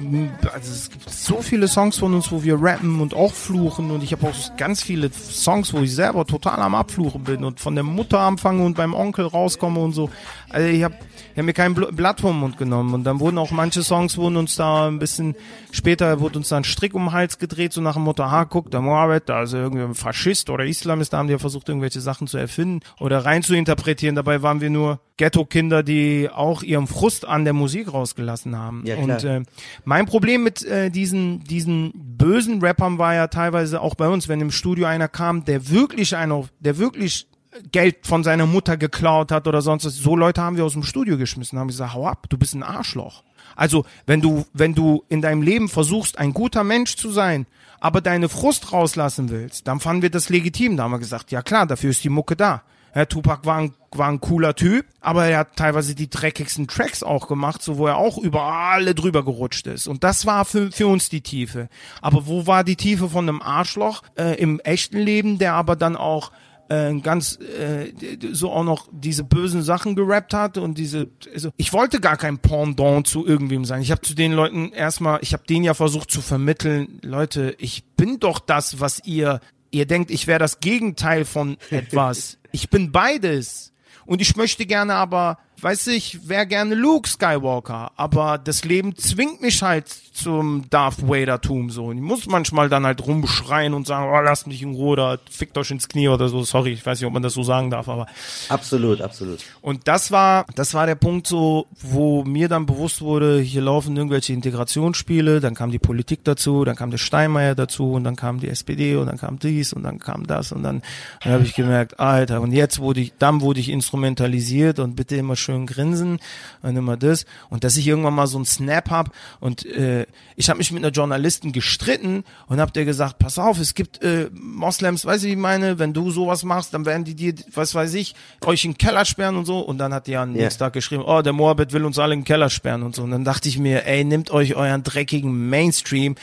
[0.52, 4.02] also es gibt so viele Songs von uns, wo wir rappen und auch fluchen und
[4.02, 7.74] ich habe auch ganz viele Songs, wo ich selber total am Abfluchen bin und von
[7.74, 10.10] der Mutter anfange und beim Onkel rauskomme und so.
[10.50, 10.94] Also ich habe
[11.38, 14.16] ich hab mir kein Bl- Blatt vom Mund genommen und dann wurden auch manche Songs
[14.16, 15.36] wurden uns da ein bisschen
[15.70, 18.44] später wurde uns da ein Strick um den Hals gedreht, so nach dem Motto, ha,
[18.44, 21.68] guck, der Mohammed, da ist irgendwie ein Faschist oder Islamist, da haben die ja versucht,
[21.68, 24.16] irgendwelche Sachen zu erfinden oder rein zu interpretieren.
[24.16, 28.82] Dabei waren wir nur Ghetto-Kinder, die auch ihren Frust an der Musik rausgelassen haben.
[28.84, 29.42] Ja, und äh,
[29.84, 34.40] mein Problem mit äh, diesen, diesen bösen Rappern war ja teilweise auch bei uns, wenn
[34.40, 37.28] im Studio einer kam, der wirklich einer, der wirklich
[37.72, 39.96] Geld von seiner Mutter geklaut hat oder sonst was.
[39.96, 42.62] So Leute haben wir aus dem Studio geschmissen, haben gesagt, hau ab, du bist ein
[42.62, 43.22] Arschloch.
[43.56, 47.46] Also, wenn du, wenn du in deinem Leben versuchst, ein guter Mensch zu sein,
[47.80, 50.76] aber deine Frust rauslassen willst, dann fanden wir das legitim.
[50.76, 52.62] Da haben wir gesagt, ja klar, dafür ist die Mucke da.
[52.92, 57.02] Herr Tupac war ein, war ein cooler Typ, aber er hat teilweise die dreckigsten Tracks
[57.02, 59.86] auch gemacht, so wo er auch über alle drüber gerutscht ist.
[59.86, 61.68] Und das war für, für uns die Tiefe.
[62.00, 65.96] Aber wo war die Tiefe von einem Arschloch äh, im echten Leben, der aber dann
[65.96, 66.32] auch
[66.68, 67.92] äh, ganz äh,
[68.32, 72.38] so auch noch diese bösen Sachen gerappt hat und diese also ich wollte gar kein
[72.38, 73.82] Pendant zu irgendwem sein.
[73.82, 77.84] Ich habe zu den Leuten erstmal, ich habe denen ja versucht zu vermitteln, Leute, ich
[77.96, 82.38] bin doch das, was ihr ihr denkt, ich wäre das Gegenteil von etwas.
[82.52, 83.72] ich bin beides.
[84.06, 89.40] Und ich möchte gerne aber, weiß ich, wäre gerne Luke Skywalker, aber das Leben zwingt
[89.40, 91.86] mich halt zum Darth Vader-Tum so.
[91.86, 95.18] Und ich muss manchmal dann halt rumschreien und sagen, oh, lasst mich in Ruhe oder
[95.30, 96.42] fickt euch ins Knie oder so.
[96.42, 98.06] Sorry, ich weiß nicht, ob man das so sagen darf, aber
[98.48, 99.40] Absolut, absolut.
[99.62, 103.96] und das war, das war der Punkt so, wo mir dann bewusst wurde, hier laufen
[103.96, 108.40] irgendwelche Integrationsspiele, dann kam die Politik dazu, dann kam der Steinmeier dazu und dann kam
[108.40, 110.82] die SPD und dann kam dies und dann kam das und dann,
[111.22, 115.16] dann habe ich gemerkt, Alter, und jetzt wurde ich, dann wurde ich instrumentalisiert und bitte
[115.16, 116.18] immer schön grinsen
[116.62, 120.06] und immer das und dass ich irgendwann mal so einen Snap hab und äh,
[120.36, 124.02] ich habe mich mit einer Journalistin gestritten und hab der gesagt, pass auf, es gibt
[124.02, 127.34] äh, Moslems, weiß ich, wie ich meine, wenn du sowas machst, dann werden die dir,
[127.54, 129.60] was weiß ich, euch in den Keller sperren und so.
[129.60, 130.42] Und dann hat die am Ja.
[130.42, 133.02] nächsten Tag geschrieben, oh, der Moabit will uns alle in den Keller sperren und so.
[133.02, 136.14] Und dann dachte ich mir, ey, nehmt euch euren dreckigen Mainstream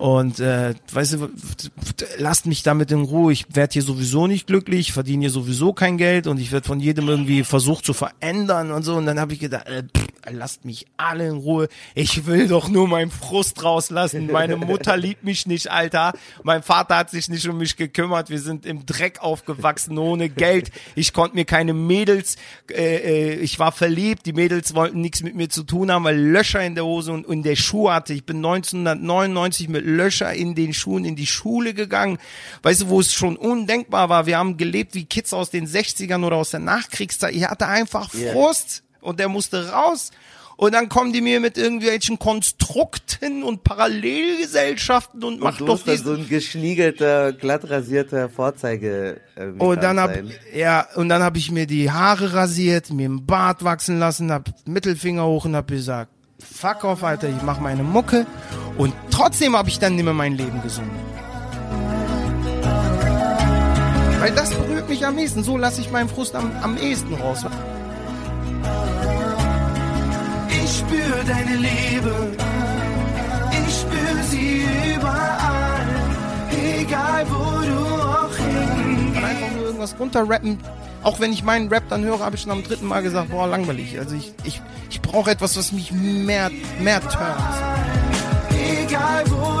[0.00, 1.28] und äh, weißt du,
[2.16, 3.34] lasst mich damit in Ruhe.
[3.34, 6.80] Ich werde hier sowieso nicht glücklich, verdiene hier sowieso kein Geld und ich werde von
[6.80, 8.96] jedem irgendwie versucht zu verändern und so.
[8.96, 11.68] Und dann habe ich gedacht, äh, pff, lasst mich alle in Ruhe.
[11.94, 14.30] Ich will doch nur meinen Frust rauslassen.
[14.30, 16.12] Meine Mutter liebt mich nicht, Alter.
[16.42, 18.30] Mein Vater hat sich nicht um mich gekümmert.
[18.30, 20.70] Wir sind im Dreck aufgewachsen, ohne Geld.
[20.94, 22.36] Ich konnte mir keine Mädels,
[22.70, 24.26] äh, äh, ich war verliebt.
[24.26, 27.26] Die Mädels wollten nichts mit mir zu tun haben, weil Löcher in der Hose und
[27.26, 28.12] in der Schuhe hatte.
[28.12, 32.18] Ich bin 1999 mit Löcher in den Schuhen in die Schule gegangen.
[32.62, 34.26] Weißt du, wo es schon undenkbar war.
[34.26, 37.34] Wir haben gelebt wie Kids aus den 60ern oder aus der Nachkriegszeit.
[37.34, 40.10] Ich hatte einfach Frust und der musste raus.
[40.56, 45.88] Und dann kommen die mir mit irgendwelchen Konstrukten und Parallelgesellschaften und, macht du doch musst
[45.88, 46.04] dann dies.
[46.04, 49.22] so ein geschniegelter, glatt rasierter Vorzeige.
[49.36, 50.30] Äh, Und dann hab, sein.
[50.54, 54.50] ja, und dann habe ich mir die Haare rasiert, mir den Bart wachsen lassen, hab
[54.66, 58.26] Mittelfinger hoch und hab gesagt, fuck off, Alter, ich mach meine Mucke.
[58.76, 60.90] Und trotzdem habe ich dann nicht mehr mein Leben gesungen.
[64.20, 65.42] Weil das berührt mich am ehesten.
[65.42, 67.46] So lasse ich meinen Frust am, am ehesten raus.
[70.80, 72.14] Spür deine Liebe,
[73.52, 74.64] ich spür sie
[74.96, 75.86] überall,
[76.80, 79.24] egal wo du auch hingehst.
[79.24, 80.58] einfach nur irgendwas runterrappen.
[81.02, 83.46] Auch wenn ich meinen Rap dann höre, habe ich schon am dritten Mal gesagt, boah,
[83.46, 83.98] langweilig.
[83.98, 87.40] Also ich, ich, ich brauche etwas, was mich mehr, mehr turnt.
[88.82, 89.59] Egal wo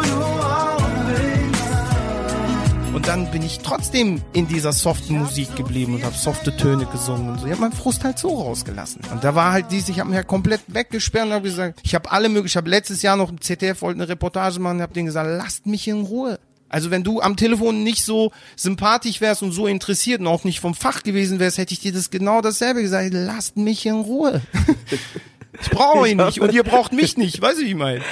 [3.00, 7.30] Und dann bin ich trotzdem in dieser soften Musik geblieben und habe softe Töne gesungen
[7.30, 7.46] und so.
[7.46, 9.00] Ich habe meinen Frust halt so rausgelassen.
[9.10, 11.94] Und da war halt dies, ich habe mich halt komplett weggesperrt und habe gesagt, ich
[11.94, 14.82] habe alle möglichen, ich habe letztes Jahr noch im ZDF wollte eine Reportage machen und
[14.82, 16.38] habe denen gesagt, lasst mich in Ruhe.
[16.68, 20.60] Also wenn du am Telefon nicht so sympathisch wärst und so interessiert und auch nicht
[20.60, 23.14] vom Fach gewesen wärst, hätte ich dir das genau dasselbe gesagt.
[23.14, 24.42] Lasst mich in Ruhe.
[25.60, 27.40] Ich brauche ihn nicht und ihr braucht mich nicht.
[27.40, 28.02] Weißt du, wie ich meine?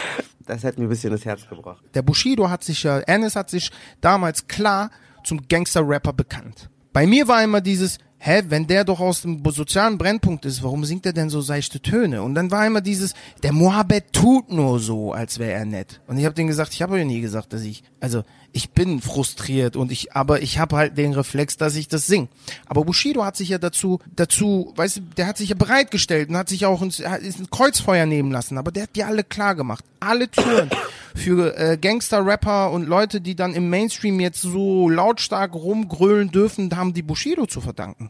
[0.46, 1.84] Das hat mir ein bisschen das Herz gebrochen.
[1.94, 3.70] Der Bushido hat sich ja, Ennis hat sich
[4.00, 4.90] damals klar
[5.24, 6.70] zum Gangster-Rapper bekannt.
[6.92, 10.84] Bei mir war immer dieses, hä, wenn der doch aus dem sozialen Brennpunkt ist, warum
[10.84, 12.22] singt er denn so seichte Töne?
[12.22, 16.00] Und dann war immer dieses, der Mohabet tut nur so, als wäre er nett.
[16.06, 19.00] Und ich habe denen gesagt, ich habe ja nie gesagt, dass ich, also ich bin
[19.00, 22.28] frustriert und ich, aber ich habe halt den Reflex, dass ich das sing.
[22.66, 26.36] Aber Bushido hat sich ja dazu, dazu, weißt du, der hat sich ja bereitgestellt und
[26.36, 28.58] hat sich auch ins, ist ein Kreuzfeuer nehmen lassen.
[28.58, 29.84] Aber der hat die alle klar gemacht.
[30.00, 30.70] Alle Türen
[31.14, 36.94] für äh, Gangster-Rapper und Leute, die dann im Mainstream jetzt so lautstark rumgrölen dürfen, haben
[36.94, 38.07] die Bushido zu verdanken.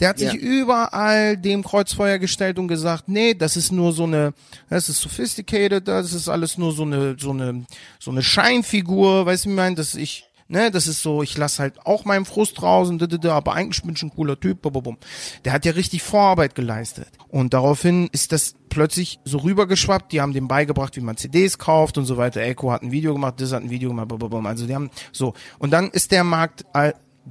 [0.00, 0.38] Der hat sich Ja.
[0.38, 4.32] überall dem Kreuzfeuer gestellt und gesagt, nee, das ist nur so eine,
[4.68, 7.64] das ist sophisticated, das ist alles nur so eine, so eine,
[7.98, 11.36] so eine Scheinfigur, weißt du, wie ich meine, dass ich, ne, das ist so, ich
[11.38, 14.10] lasse halt auch meinen Frust raus und da, da, da, aber eigentlich bin ich ein
[14.10, 14.98] cooler Typ, bum.
[15.44, 17.08] Der hat ja richtig Vorarbeit geleistet.
[17.28, 21.98] Und daraufhin ist das plötzlich so rübergeschwappt, die haben dem beigebracht, wie man CDs kauft
[21.98, 22.40] und so weiter.
[22.40, 25.34] Echo hat ein Video gemacht, das hat ein Video gemacht, bum, also die haben so.
[25.58, 26.64] Und dann ist der Markt,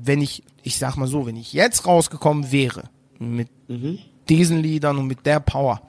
[0.04, 3.50] wenn ich, ich sag mal so, wenn ich jetzt rausgekommen wäre, mit
[4.30, 5.82] diesen Liedern und mit der Power,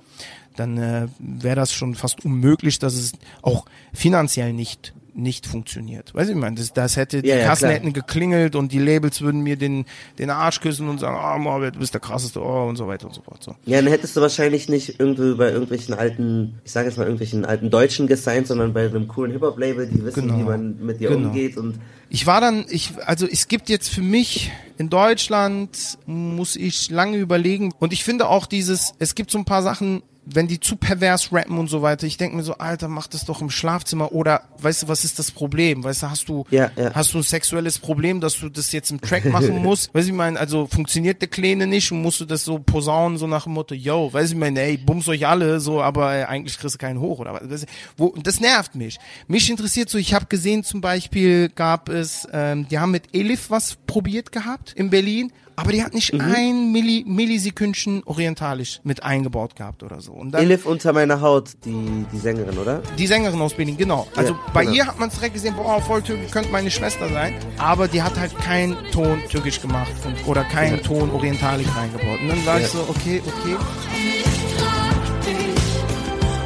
[0.57, 6.15] dann äh, wäre das schon fast unmöglich, dass es auch finanziell nicht nicht funktioniert.
[6.15, 7.73] Weißt du, ich meine, das, das hätte, die Ja, ja, Kassen klar.
[7.75, 9.85] hätten geklingelt und die Labels würden mir den,
[10.19, 13.07] den Arsch küssen und sagen, ah, Mohammed, du bist der krasseste, oh, und so weiter
[13.07, 13.43] und so fort.
[13.43, 13.55] So.
[13.67, 17.45] Ja, dann hättest du wahrscheinlich nicht irgendwie bei irgendwelchen alten, ich sage jetzt mal irgendwelchen
[17.45, 20.39] alten Deutschen gesigned, sondern bei einem coolen Hip-Hop-Label, die wissen, Genau.
[20.39, 21.29] wie man mit dir Genau.
[21.29, 26.57] umgeht und Ich war dann, ich, also es gibt jetzt für mich in Deutschland muss
[26.57, 30.03] ich lange überlegen und ich finde auch dieses, es gibt so ein paar Sachen,
[30.35, 33.25] wenn die zu pervers rappen und so weiter, ich denke mir so, Alter, mach das
[33.25, 35.85] doch im Schlafzimmer oder weißt du, was ist das Problem?
[35.85, 36.95] Weißt du, hast du, Ja, ja.
[36.95, 39.93] hast du ein sexuelles Problem, dass du das jetzt im Track machen musst?
[39.95, 43.19] Weißt du, ich meine, also funktioniert der Kleine nicht und musst du das so posaunen,
[43.19, 46.15] so nach dem Motto, yo, weißt du, ich meine, ey, bums euch alle, so, aber
[46.15, 47.49] äh, eigentlich kriegst du keinen hoch oder was.
[47.49, 47.67] Das,
[47.97, 48.99] wo, und das nervt mich.
[49.27, 53.51] Mich interessiert so, ich habe gesehen zum Beispiel gab es, ähm, die haben mit Elif
[53.51, 56.21] was probiert gehabt in Berlin, aber die hat nicht Mhm.
[56.21, 60.13] ein Milli, Millisekündchen orientalisch mit eingebaut gehabt oder so.
[60.13, 62.83] Und dann, Elif unter meiner Haut, die, die Sängerin, oder?
[62.99, 64.07] die Sängerin aus Berlin, genau.
[64.17, 64.77] Also Ja, bei genau.
[64.77, 67.35] ihr hat man direkt gesehen, boah, voll türkisch, könnte meine Schwester sein.
[67.59, 72.21] Aber die hat halt keinen Ton türkisch gemacht und, oder keinen Ton orientalisch reingebaut.
[72.23, 72.65] Und dann war Ja.
[72.67, 73.57] ich so, okay, okay.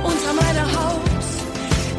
[0.02, 1.00] unter meiner Haut.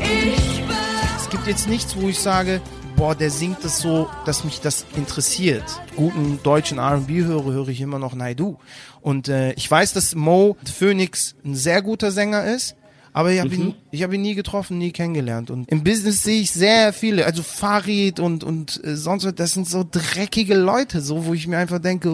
[0.02, 0.76] Ich bin
[1.18, 2.62] Es gibt jetzt nichts, wo ich sage,
[2.96, 5.64] boah, der singt es so, dass mich das interessiert.
[5.96, 8.58] Guten deutschen R&B höre, höre ich immer noch Naidu.
[9.02, 12.76] Und äh, ich weiß, dass Mo Phoenix ein sehr guter Sänger ist.
[13.14, 15.50] Aber ich habe ihn, ich hab ihn nie getroffen, nie kennengelernt.
[15.50, 19.54] Und im Business sehe ich sehr viele, also Farid und, und äh, sonst was, das
[19.54, 22.10] sind so dreckige Leute, so wo ich mir einfach denke,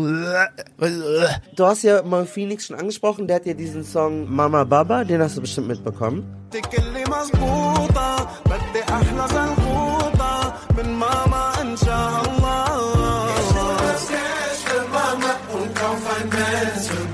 [0.80, 4.64] äh, äh, Du hast ja mal Phoenix schon angesprochen, der hat ja diesen Song Mama
[4.64, 6.24] Baba, den hast du bestimmt mitbekommen.
[10.84, 11.52] Mama,
[15.54, 17.06] und kauf ein Benz für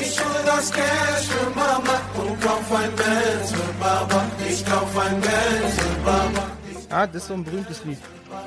[0.00, 6.94] Ich hol das Cash Mama und kauf ein Benz für Ich kauf ein Benz für
[6.94, 7.98] Ah, das ist so ein berühmtes Lied.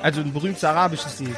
[0.02, 1.36] Also ein berühmtes arabisches Lied.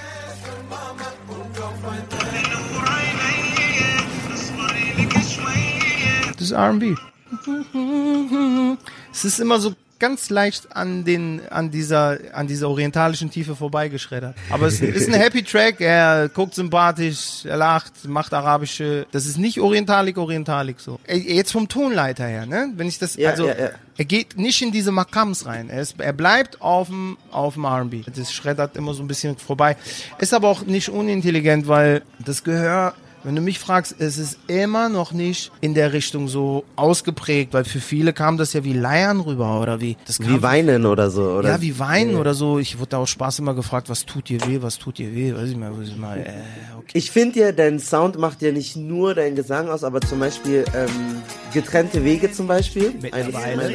[6.33, 6.97] Das ist RB.
[9.13, 9.73] Es ist immer so
[10.05, 14.37] ganz leicht an den an dieser an dieser orientalischen Tiefe vorbeigeschreddert.
[14.51, 15.81] Aber es ist ein Happy Track.
[15.81, 19.07] Er guckt sympathisch, er lacht, macht arabische.
[19.13, 21.01] Das ist nicht orientalik orientalik so.
[21.09, 22.71] Jetzt vom Tonleiter her, ne?
[22.77, 23.71] Wenn ich das Ja, also ja, ja.
[23.97, 25.71] er geht nicht in diese Makams rein.
[25.71, 28.03] Er, ist, er bleibt auf dem auf dem R&B.
[28.15, 29.79] Das schreddert immer so ein bisschen vorbei.
[30.19, 32.93] Ist aber auch nicht unintelligent, weil das Gehör
[33.25, 37.65] wenn du mich fragst, es ist immer noch nicht in der Richtung so ausgeprägt, weil
[37.65, 41.11] für viele kam das ja wie Leiern rüber oder wie das kam Wie weinen oder
[41.11, 41.49] so, oder?
[41.49, 42.59] ja, wie Weinen oder so.
[42.59, 45.35] Ich wurde da auch Spaß immer gefragt, was tut dir weh, was tut dir weh,
[45.35, 46.31] weiß ich mal, weiß ich mal, äh,
[46.79, 46.91] okay.
[46.93, 50.65] Ich finde ja, dein Sound macht ja nicht nur dein Gesang aus, aber zum Beispiel
[50.75, 51.23] ähm,
[51.53, 52.95] getrennte Wege zum Beispiel.
[53.01, 53.71] Mittlerweile.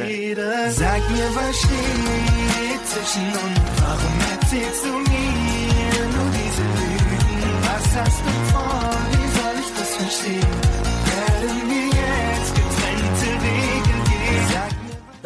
[0.70, 3.60] Sag mir, was steht zwischen uns?
[3.80, 4.99] Warum erzählst du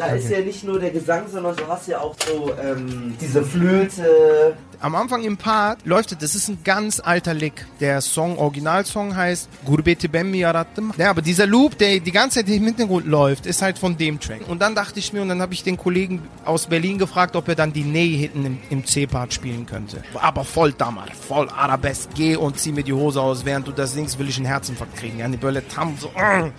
[0.07, 3.43] Da ist ja nicht nur der Gesang, sondern du hast ja auch so ähm, diese
[3.43, 4.55] Flöte.
[4.79, 7.65] Am Anfang im Part läuft das ist ein ganz alter Lick.
[7.79, 10.93] Der Song, Originalsong heißt Gurbeti Bemmi Yarattım.
[10.97, 14.19] Ja, aber dieser Loop, der die ganze Zeit im Hintergrund läuft, ist halt von dem
[14.19, 14.47] Track.
[14.47, 17.47] Und dann dachte ich mir, und dann habe ich den Kollegen aus Berlin gefragt, ob
[17.47, 20.03] er dann die Ney hinten im, im C-Part spielen könnte.
[20.15, 23.93] Aber voll Dammer, voll Arabesk, geh und zieh mir die Hose aus, während du das
[23.93, 25.19] singst, will ich einen Herzinfarkt kriegen.
[25.19, 26.51] Ja, die Bölle tam, so, äh,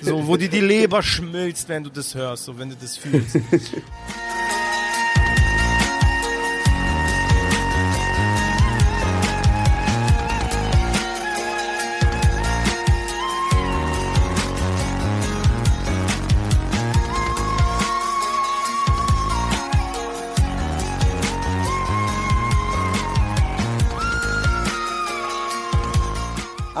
[0.00, 3.38] so, wo dir die Leber schmilzt, wenn du das hörst, so, wenn du das fühlst.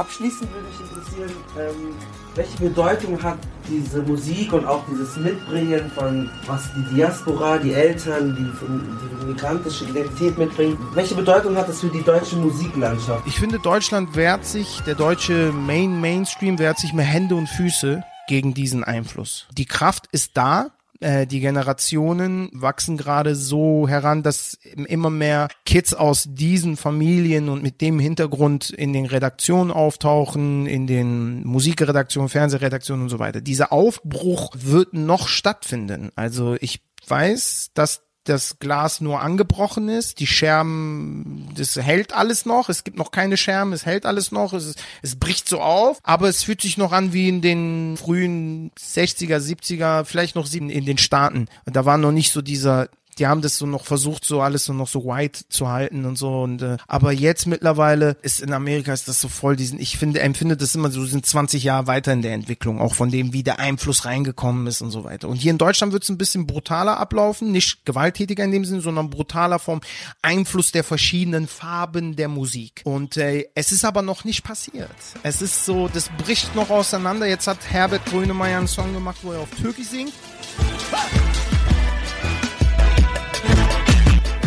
[0.02, 1.94] Abschließend würde mich interessieren, ähm,
[2.34, 3.38] welche Bedeutung hat
[3.68, 9.84] diese Musik und auch dieses Mitbringen von was die Diaspora, die Eltern, die, die migrantische
[9.84, 10.76] Identität mitbringen.
[10.94, 13.24] Welche Bedeutung hat das für die deutsche Musiklandschaft?
[13.28, 18.02] Ich finde, Deutschland wehrt sich, der deutsche Main Mainstream wehrt sich mit Hände und Füße
[18.26, 19.46] gegen diesen Einfluss.
[19.56, 20.72] Die Kraft ist da.
[21.02, 27.62] Äh, Die Generationen wachsen gerade so heran, dass immer mehr Kids aus diesen Familien und
[27.62, 33.40] mit dem Hintergrund in den Redaktionen auftauchen, in den Musikredaktionen, Fernsehredaktionen und so weiter.
[33.40, 36.10] Dieser Aufbruch wird noch stattfinden.
[36.14, 42.68] Also ich weiß, dass das Glas nur angebrochen ist, die Scherben, das hält alles noch,
[42.68, 46.28] es gibt noch keine Scherben, es hält alles noch, es, es bricht so auf, aber
[46.28, 50.98] es fühlt sich noch an wie in den frühen 60er, 70er, vielleicht noch in den
[50.98, 51.46] Staaten.
[51.64, 52.88] Und da war noch nicht so dieser
[53.18, 56.16] die haben das so noch versucht, so alles so noch so white zu halten und
[56.16, 56.42] so.
[56.42, 59.78] Und äh, aber jetzt mittlerweile ist in Amerika ist das so voll diesen.
[59.80, 63.10] Ich finde, empfinde das immer so, sind 20 Jahre weiter in der Entwicklung, auch von
[63.10, 65.28] dem, wie der Einfluss reingekommen ist und so weiter.
[65.28, 68.80] Und hier in Deutschland wird es ein bisschen brutaler ablaufen, nicht gewalttätiger in dem Sinne,
[68.80, 69.80] sondern brutaler vom
[70.22, 72.82] Einfluss der verschiedenen Farben der Musik.
[72.84, 74.90] Und äh, es ist aber noch nicht passiert.
[75.22, 77.26] Es ist so, das bricht noch auseinander.
[77.26, 80.12] Jetzt hat Herbert Grönemeyer einen Song gemacht, wo er auf Türkisch singt.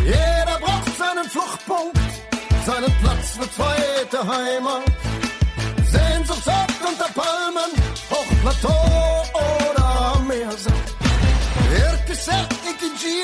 [0.06, 1.97] Jeder braucht seinen Fluchtpunkt,
[2.66, 4.84] seinen Platz mit zweite Heimat.
[5.91, 7.72] Sehnsuchtsort unter Palmen,
[8.12, 9.24] Hochplateau
[9.72, 10.70] oder am Meersee.
[11.72, 12.38] Herkese
[12.70, 13.24] ikinci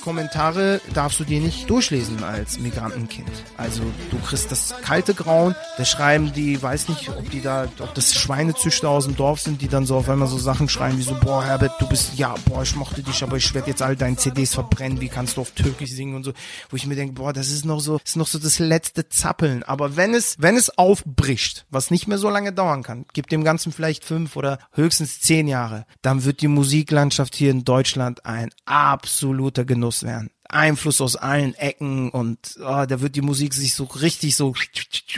[0.00, 3.30] Kommentare darfst du dir nicht durchlesen als Migrantenkind.
[3.56, 7.94] Also du kriegst das kalte Grauen, da schreiben die, weiß nicht, ob die da, ob
[7.94, 11.02] das Schweinezüchter aus dem Dorf sind, die dann so auf einmal so Sachen schreiben wie
[11.02, 13.96] so, boah Herbert, du bist, ja, boah, ich mochte dich, aber ich werde jetzt all
[13.96, 16.32] deine CDs verbrennen, wie kannst du auf Türkisch singen und so,
[16.70, 19.62] wo ich mir denke, boah, das ist noch so, ist noch so das letzte Zappeln.
[19.62, 23.44] Aber wenn es, wenn es aufbricht, was nicht mehr so lange dauern kann, gibt dem
[23.44, 28.50] Ganzen vielleicht fünf oder höchstens zehn Jahre, dann wird die Musiklandschaft hier in Deutschland ein
[28.64, 30.30] absoluter Genuss werden.
[30.52, 34.54] Einfluss aus allen Ecken und oh, da wird die Musik sich so richtig so,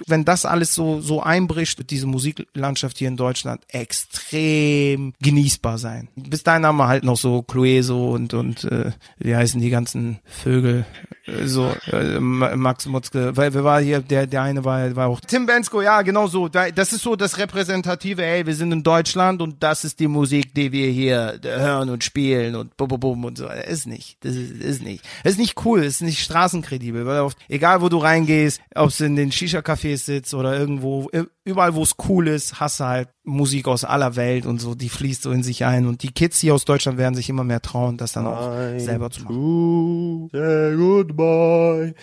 [0.07, 6.09] wenn das alles so so einbricht, wird diese Musiklandschaft hier in Deutschland extrem genießbar sein.
[6.17, 10.19] Bis dahin haben wir halt noch so Clueso und und äh, wie heißen die ganzen
[10.25, 10.85] Vögel
[11.27, 15.09] äh, so äh, Ma- Max Mutzke, weil wer war hier der der eine war war
[15.09, 16.49] auch Tim Bensko, ja genau so.
[16.49, 18.25] Da- Das ist so das repräsentative.
[18.25, 22.05] Ey, wir sind in Deutschland und das ist die Musik, die wir hier hören und
[22.05, 23.49] spielen und bum bum bum und so.
[23.49, 25.05] Ist nicht, das ist, ist nicht.
[25.23, 28.89] Das ist nicht cool, das ist nicht straßenkredibel, weil oft, egal wo du reingehst, ob
[28.89, 31.09] es in den Shisha-Cafés sitzt oder irgendwo,
[31.45, 34.89] überall wo es cool ist, hast du halt Musik aus aller Welt und so, die
[34.89, 37.63] fließt so in sich ein und die Kids hier aus Deutschland werden sich immer mehr
[37.63, 40.29] trauen, das dann auch selber zu machen.
[40.33, 41.95] Say goodbye.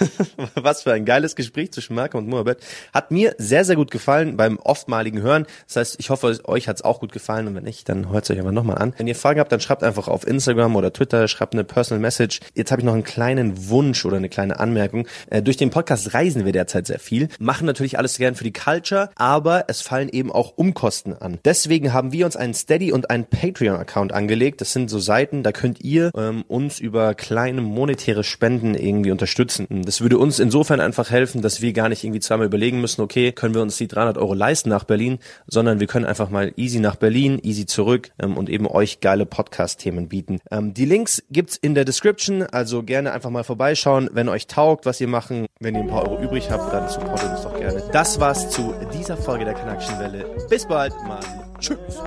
[0.54, 2.58] Was für ein geiles Gespräch zwischen Marco und Moabed.
[2.92, 5.46] Hat mir sehr, sehr gut gefallen beim oftmaligen Hören.
[5.66, 8.30] Das heißt, ich hoffe, euch hat's auch gut gefallen und wenn nicht, dann hört es
[8.30, 8.92] euch einfach nochmal an.
[8.98, 12.40] Wenn ihr Fragen habt, dann schreibt einfach auf Instagram oder Twitter, schreibt eine Personal Message.
[12.54, 15.06] Jetzt habe ich noch einen kleinen Wunsch oder eine kleine Anmerkung.
[15.30, 18.52] Äh, durch den Podcast reisen wir derzeit sehr viel, machen natürlich alles gern für die
[18.52, 18.85] Culture,
[19.16, 21.38] aber es fallen eben auch Umkosten an.
[21.44, 24.60] Deswegen haben wir uns einen Steady und einen Patreon-Account angelegt.
[24.60, 29.66] Das sind so Seiten, da könnt ihr ähm, uns über kleine monetäre Spenden irgendwie unterstützen.
[29.84, 33.32] Das würde uns insofern einfach helfen, dass wir gar nicht irgendwie zweimal überlegen müssen, okay,
[33.32, 36.80] können wir uns die 300 Euro leisten nach Berlin, sondern wir können einfach mal easy
[36.80, 40.38] nach Berlin, easy zurück ähm, und eben euch geile Podcast-Themen bieten.
[40.50, 44.86] Ähm, die Links gibt's in der Description, also gerne einfach mal vorbeischauen, wenn euch taugt,
[44.86, 45.46] was ihr machen.
[45.60, 47.82] Wenn ihr ein paar Euro übrig habt, dann supportet uns doch gerne.
[47.92, 50.24] Das war's zu dieser Folge der Connection Welle.
[50.48, 51.24] Bis bald, Mann.
[51.58, 52.00] Tschüss.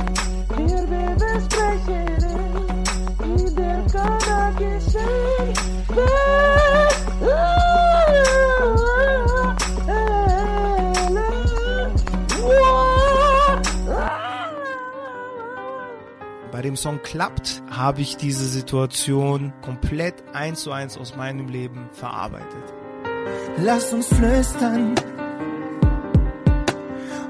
[16.69, 22.63] dem Song Klappt habe ich diese Situation komplett eins zu eins aus meinem Leben verarbeitet.
[23.57, 24.95] Lass uns flüstern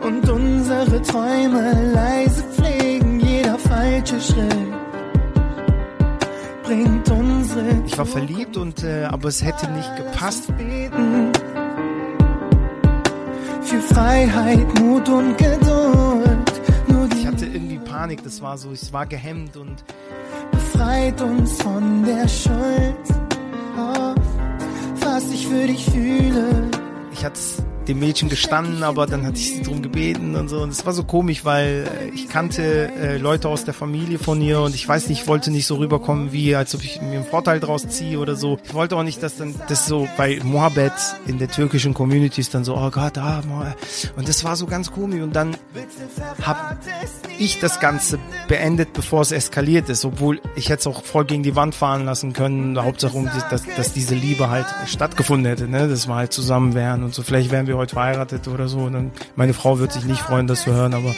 [0.01, 3.21] und unsere Träume leise pflegen.
[3.21, 4.75] Jeder falsche Schritt
[6.65, 10.47] bringt unsere Ich war verliebt und äh, aber es hätte nicht gepasst.
[13.63, 15.98] Für Freiheit, Mut und Geduld.
[17.99, 19.83] Panik, das war so, ich war gehemmt und
[20.53, 22.97] befreit uns von der Schuld.
[23.77, 24.15] Oh,
[25.01, 26.71] was ich für dich fühle.
[27.13, 30.61] ich hatte es dem Mädchen gestanden, aber dann hatte ich sie drum gebeten und so.
[30.61, 34.41] Und es war so komisch, weil äh, ich kannte äh, Leute aus der Familie von
[34.41, 37.19] ihr und ich weiß nicht, ich wollte nicht so rüberkommen, wie als ob ich mir
[37.19, 38.59] einen Vorteil draus ziehe oder so.
[38.65, 40.93] Ich wollte auch nicht, dass dann das so bei Mohammed
[41.27, 43.43] in der türkischen Community ist dann so, oh Gott, ah,
[44.17, 45.23] und das war so ganz komisch.
[45.23, 45.57] Und dann
[46.43, 46.77] habe
[47.39, 48.19] ich das Ganze
[48.49, 52.05] beendet, bevor es eskaliert ist, obwohl ich hätte es auch voll gegen die Wand fahren
[52.05, 52.83] lassen können.
[52.83, 55.89] Hauptsache, dass, dass diese Liebe halt stattgefunden hätte, ne?
[55.89, 57.23] dass wir halt zusammen wären und so.
[57.23, 58.81] Vielleicht wären wir heute verheiratet oder so.
[58.81, 61.15] Und dann, meine Frau wird sich nicht freuen, das zu hören, aber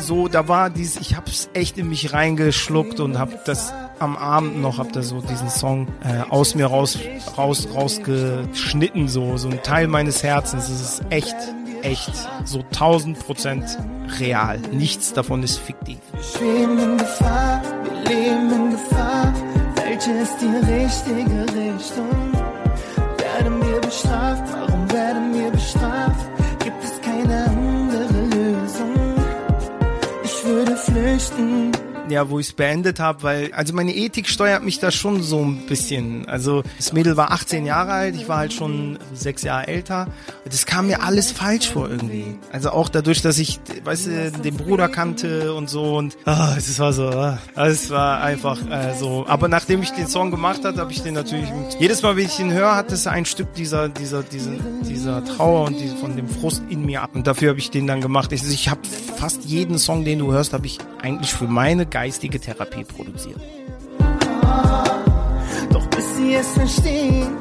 [0.00, 4.60] so, da war dieses, ich hab's echt in mich reingeschluckt und hab das am Abend
[4.60, 6.98] noch, hab da so diesen Song äh, aus mir raus,
[7.38, 10.68] raus, rausgeschnitten, so, so ein Teil meines Herzens.
[10.68, 11.36] Es ist echt,
[11.82, 12.12] echt,
[12.44, 13.78] so 1000 Prozent
[14.18, 14.58] real.
[14.72, 15.98] Nichts davon ist fiktiv.
[16.34, 19.32] schweben in Gefahr, wir leben in Gefahr.
[19.76, 22.32] Welche ist die richtige Richtung?
[23.18, 24.42] Werden wir bestraft?
[24.52, 26.01] Warum werden wir bestraft?
[31.02, 31.81] Würde flüchten.
[32.08, 35.40] Ja, wo ich es beendet habe, weil, also meine Ethik steuert mich da schon so
[35.40, 36.28] ein bisschen.
[36.28, 40.08] Also das Mädel war 18 Jahre alt, ich war halt schon sechs Jahre älter.
[40.44, 42.36] Das kam mir alles falsch vor irgendwie.
[42.50, 46.78] Also auch dadurch, dass ich, weißt du, den Bruder kannte und so und ah, es
[46.78, 49.24] war so, ah, es war einfach äh, so.
[49.28, 51.48] Aber nachdem ich den Song gemacht hatte, habe ich den natürlich
[51.78, 55.66] jedes Mal, wenn ich den höre, hat es ein Stück dieser, dieser, dieser, dieser Trauer
[55.66, 57.10] und die, von dem Frust in mir ab.
[57.14, 58.32] Und dafür habe ich den dann gemacht.
[58.32, 58.80] Ich, ich habe
[59.16, 63.40] fast jeden Song, den du hörst, habe ich eigentlich für meine geistige Therapie produziert.
[65.70, 67.36] Doch bis sie es verstehen,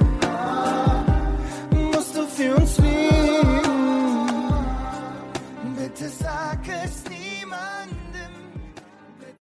[1.72, 2.91] musst du für uns leben.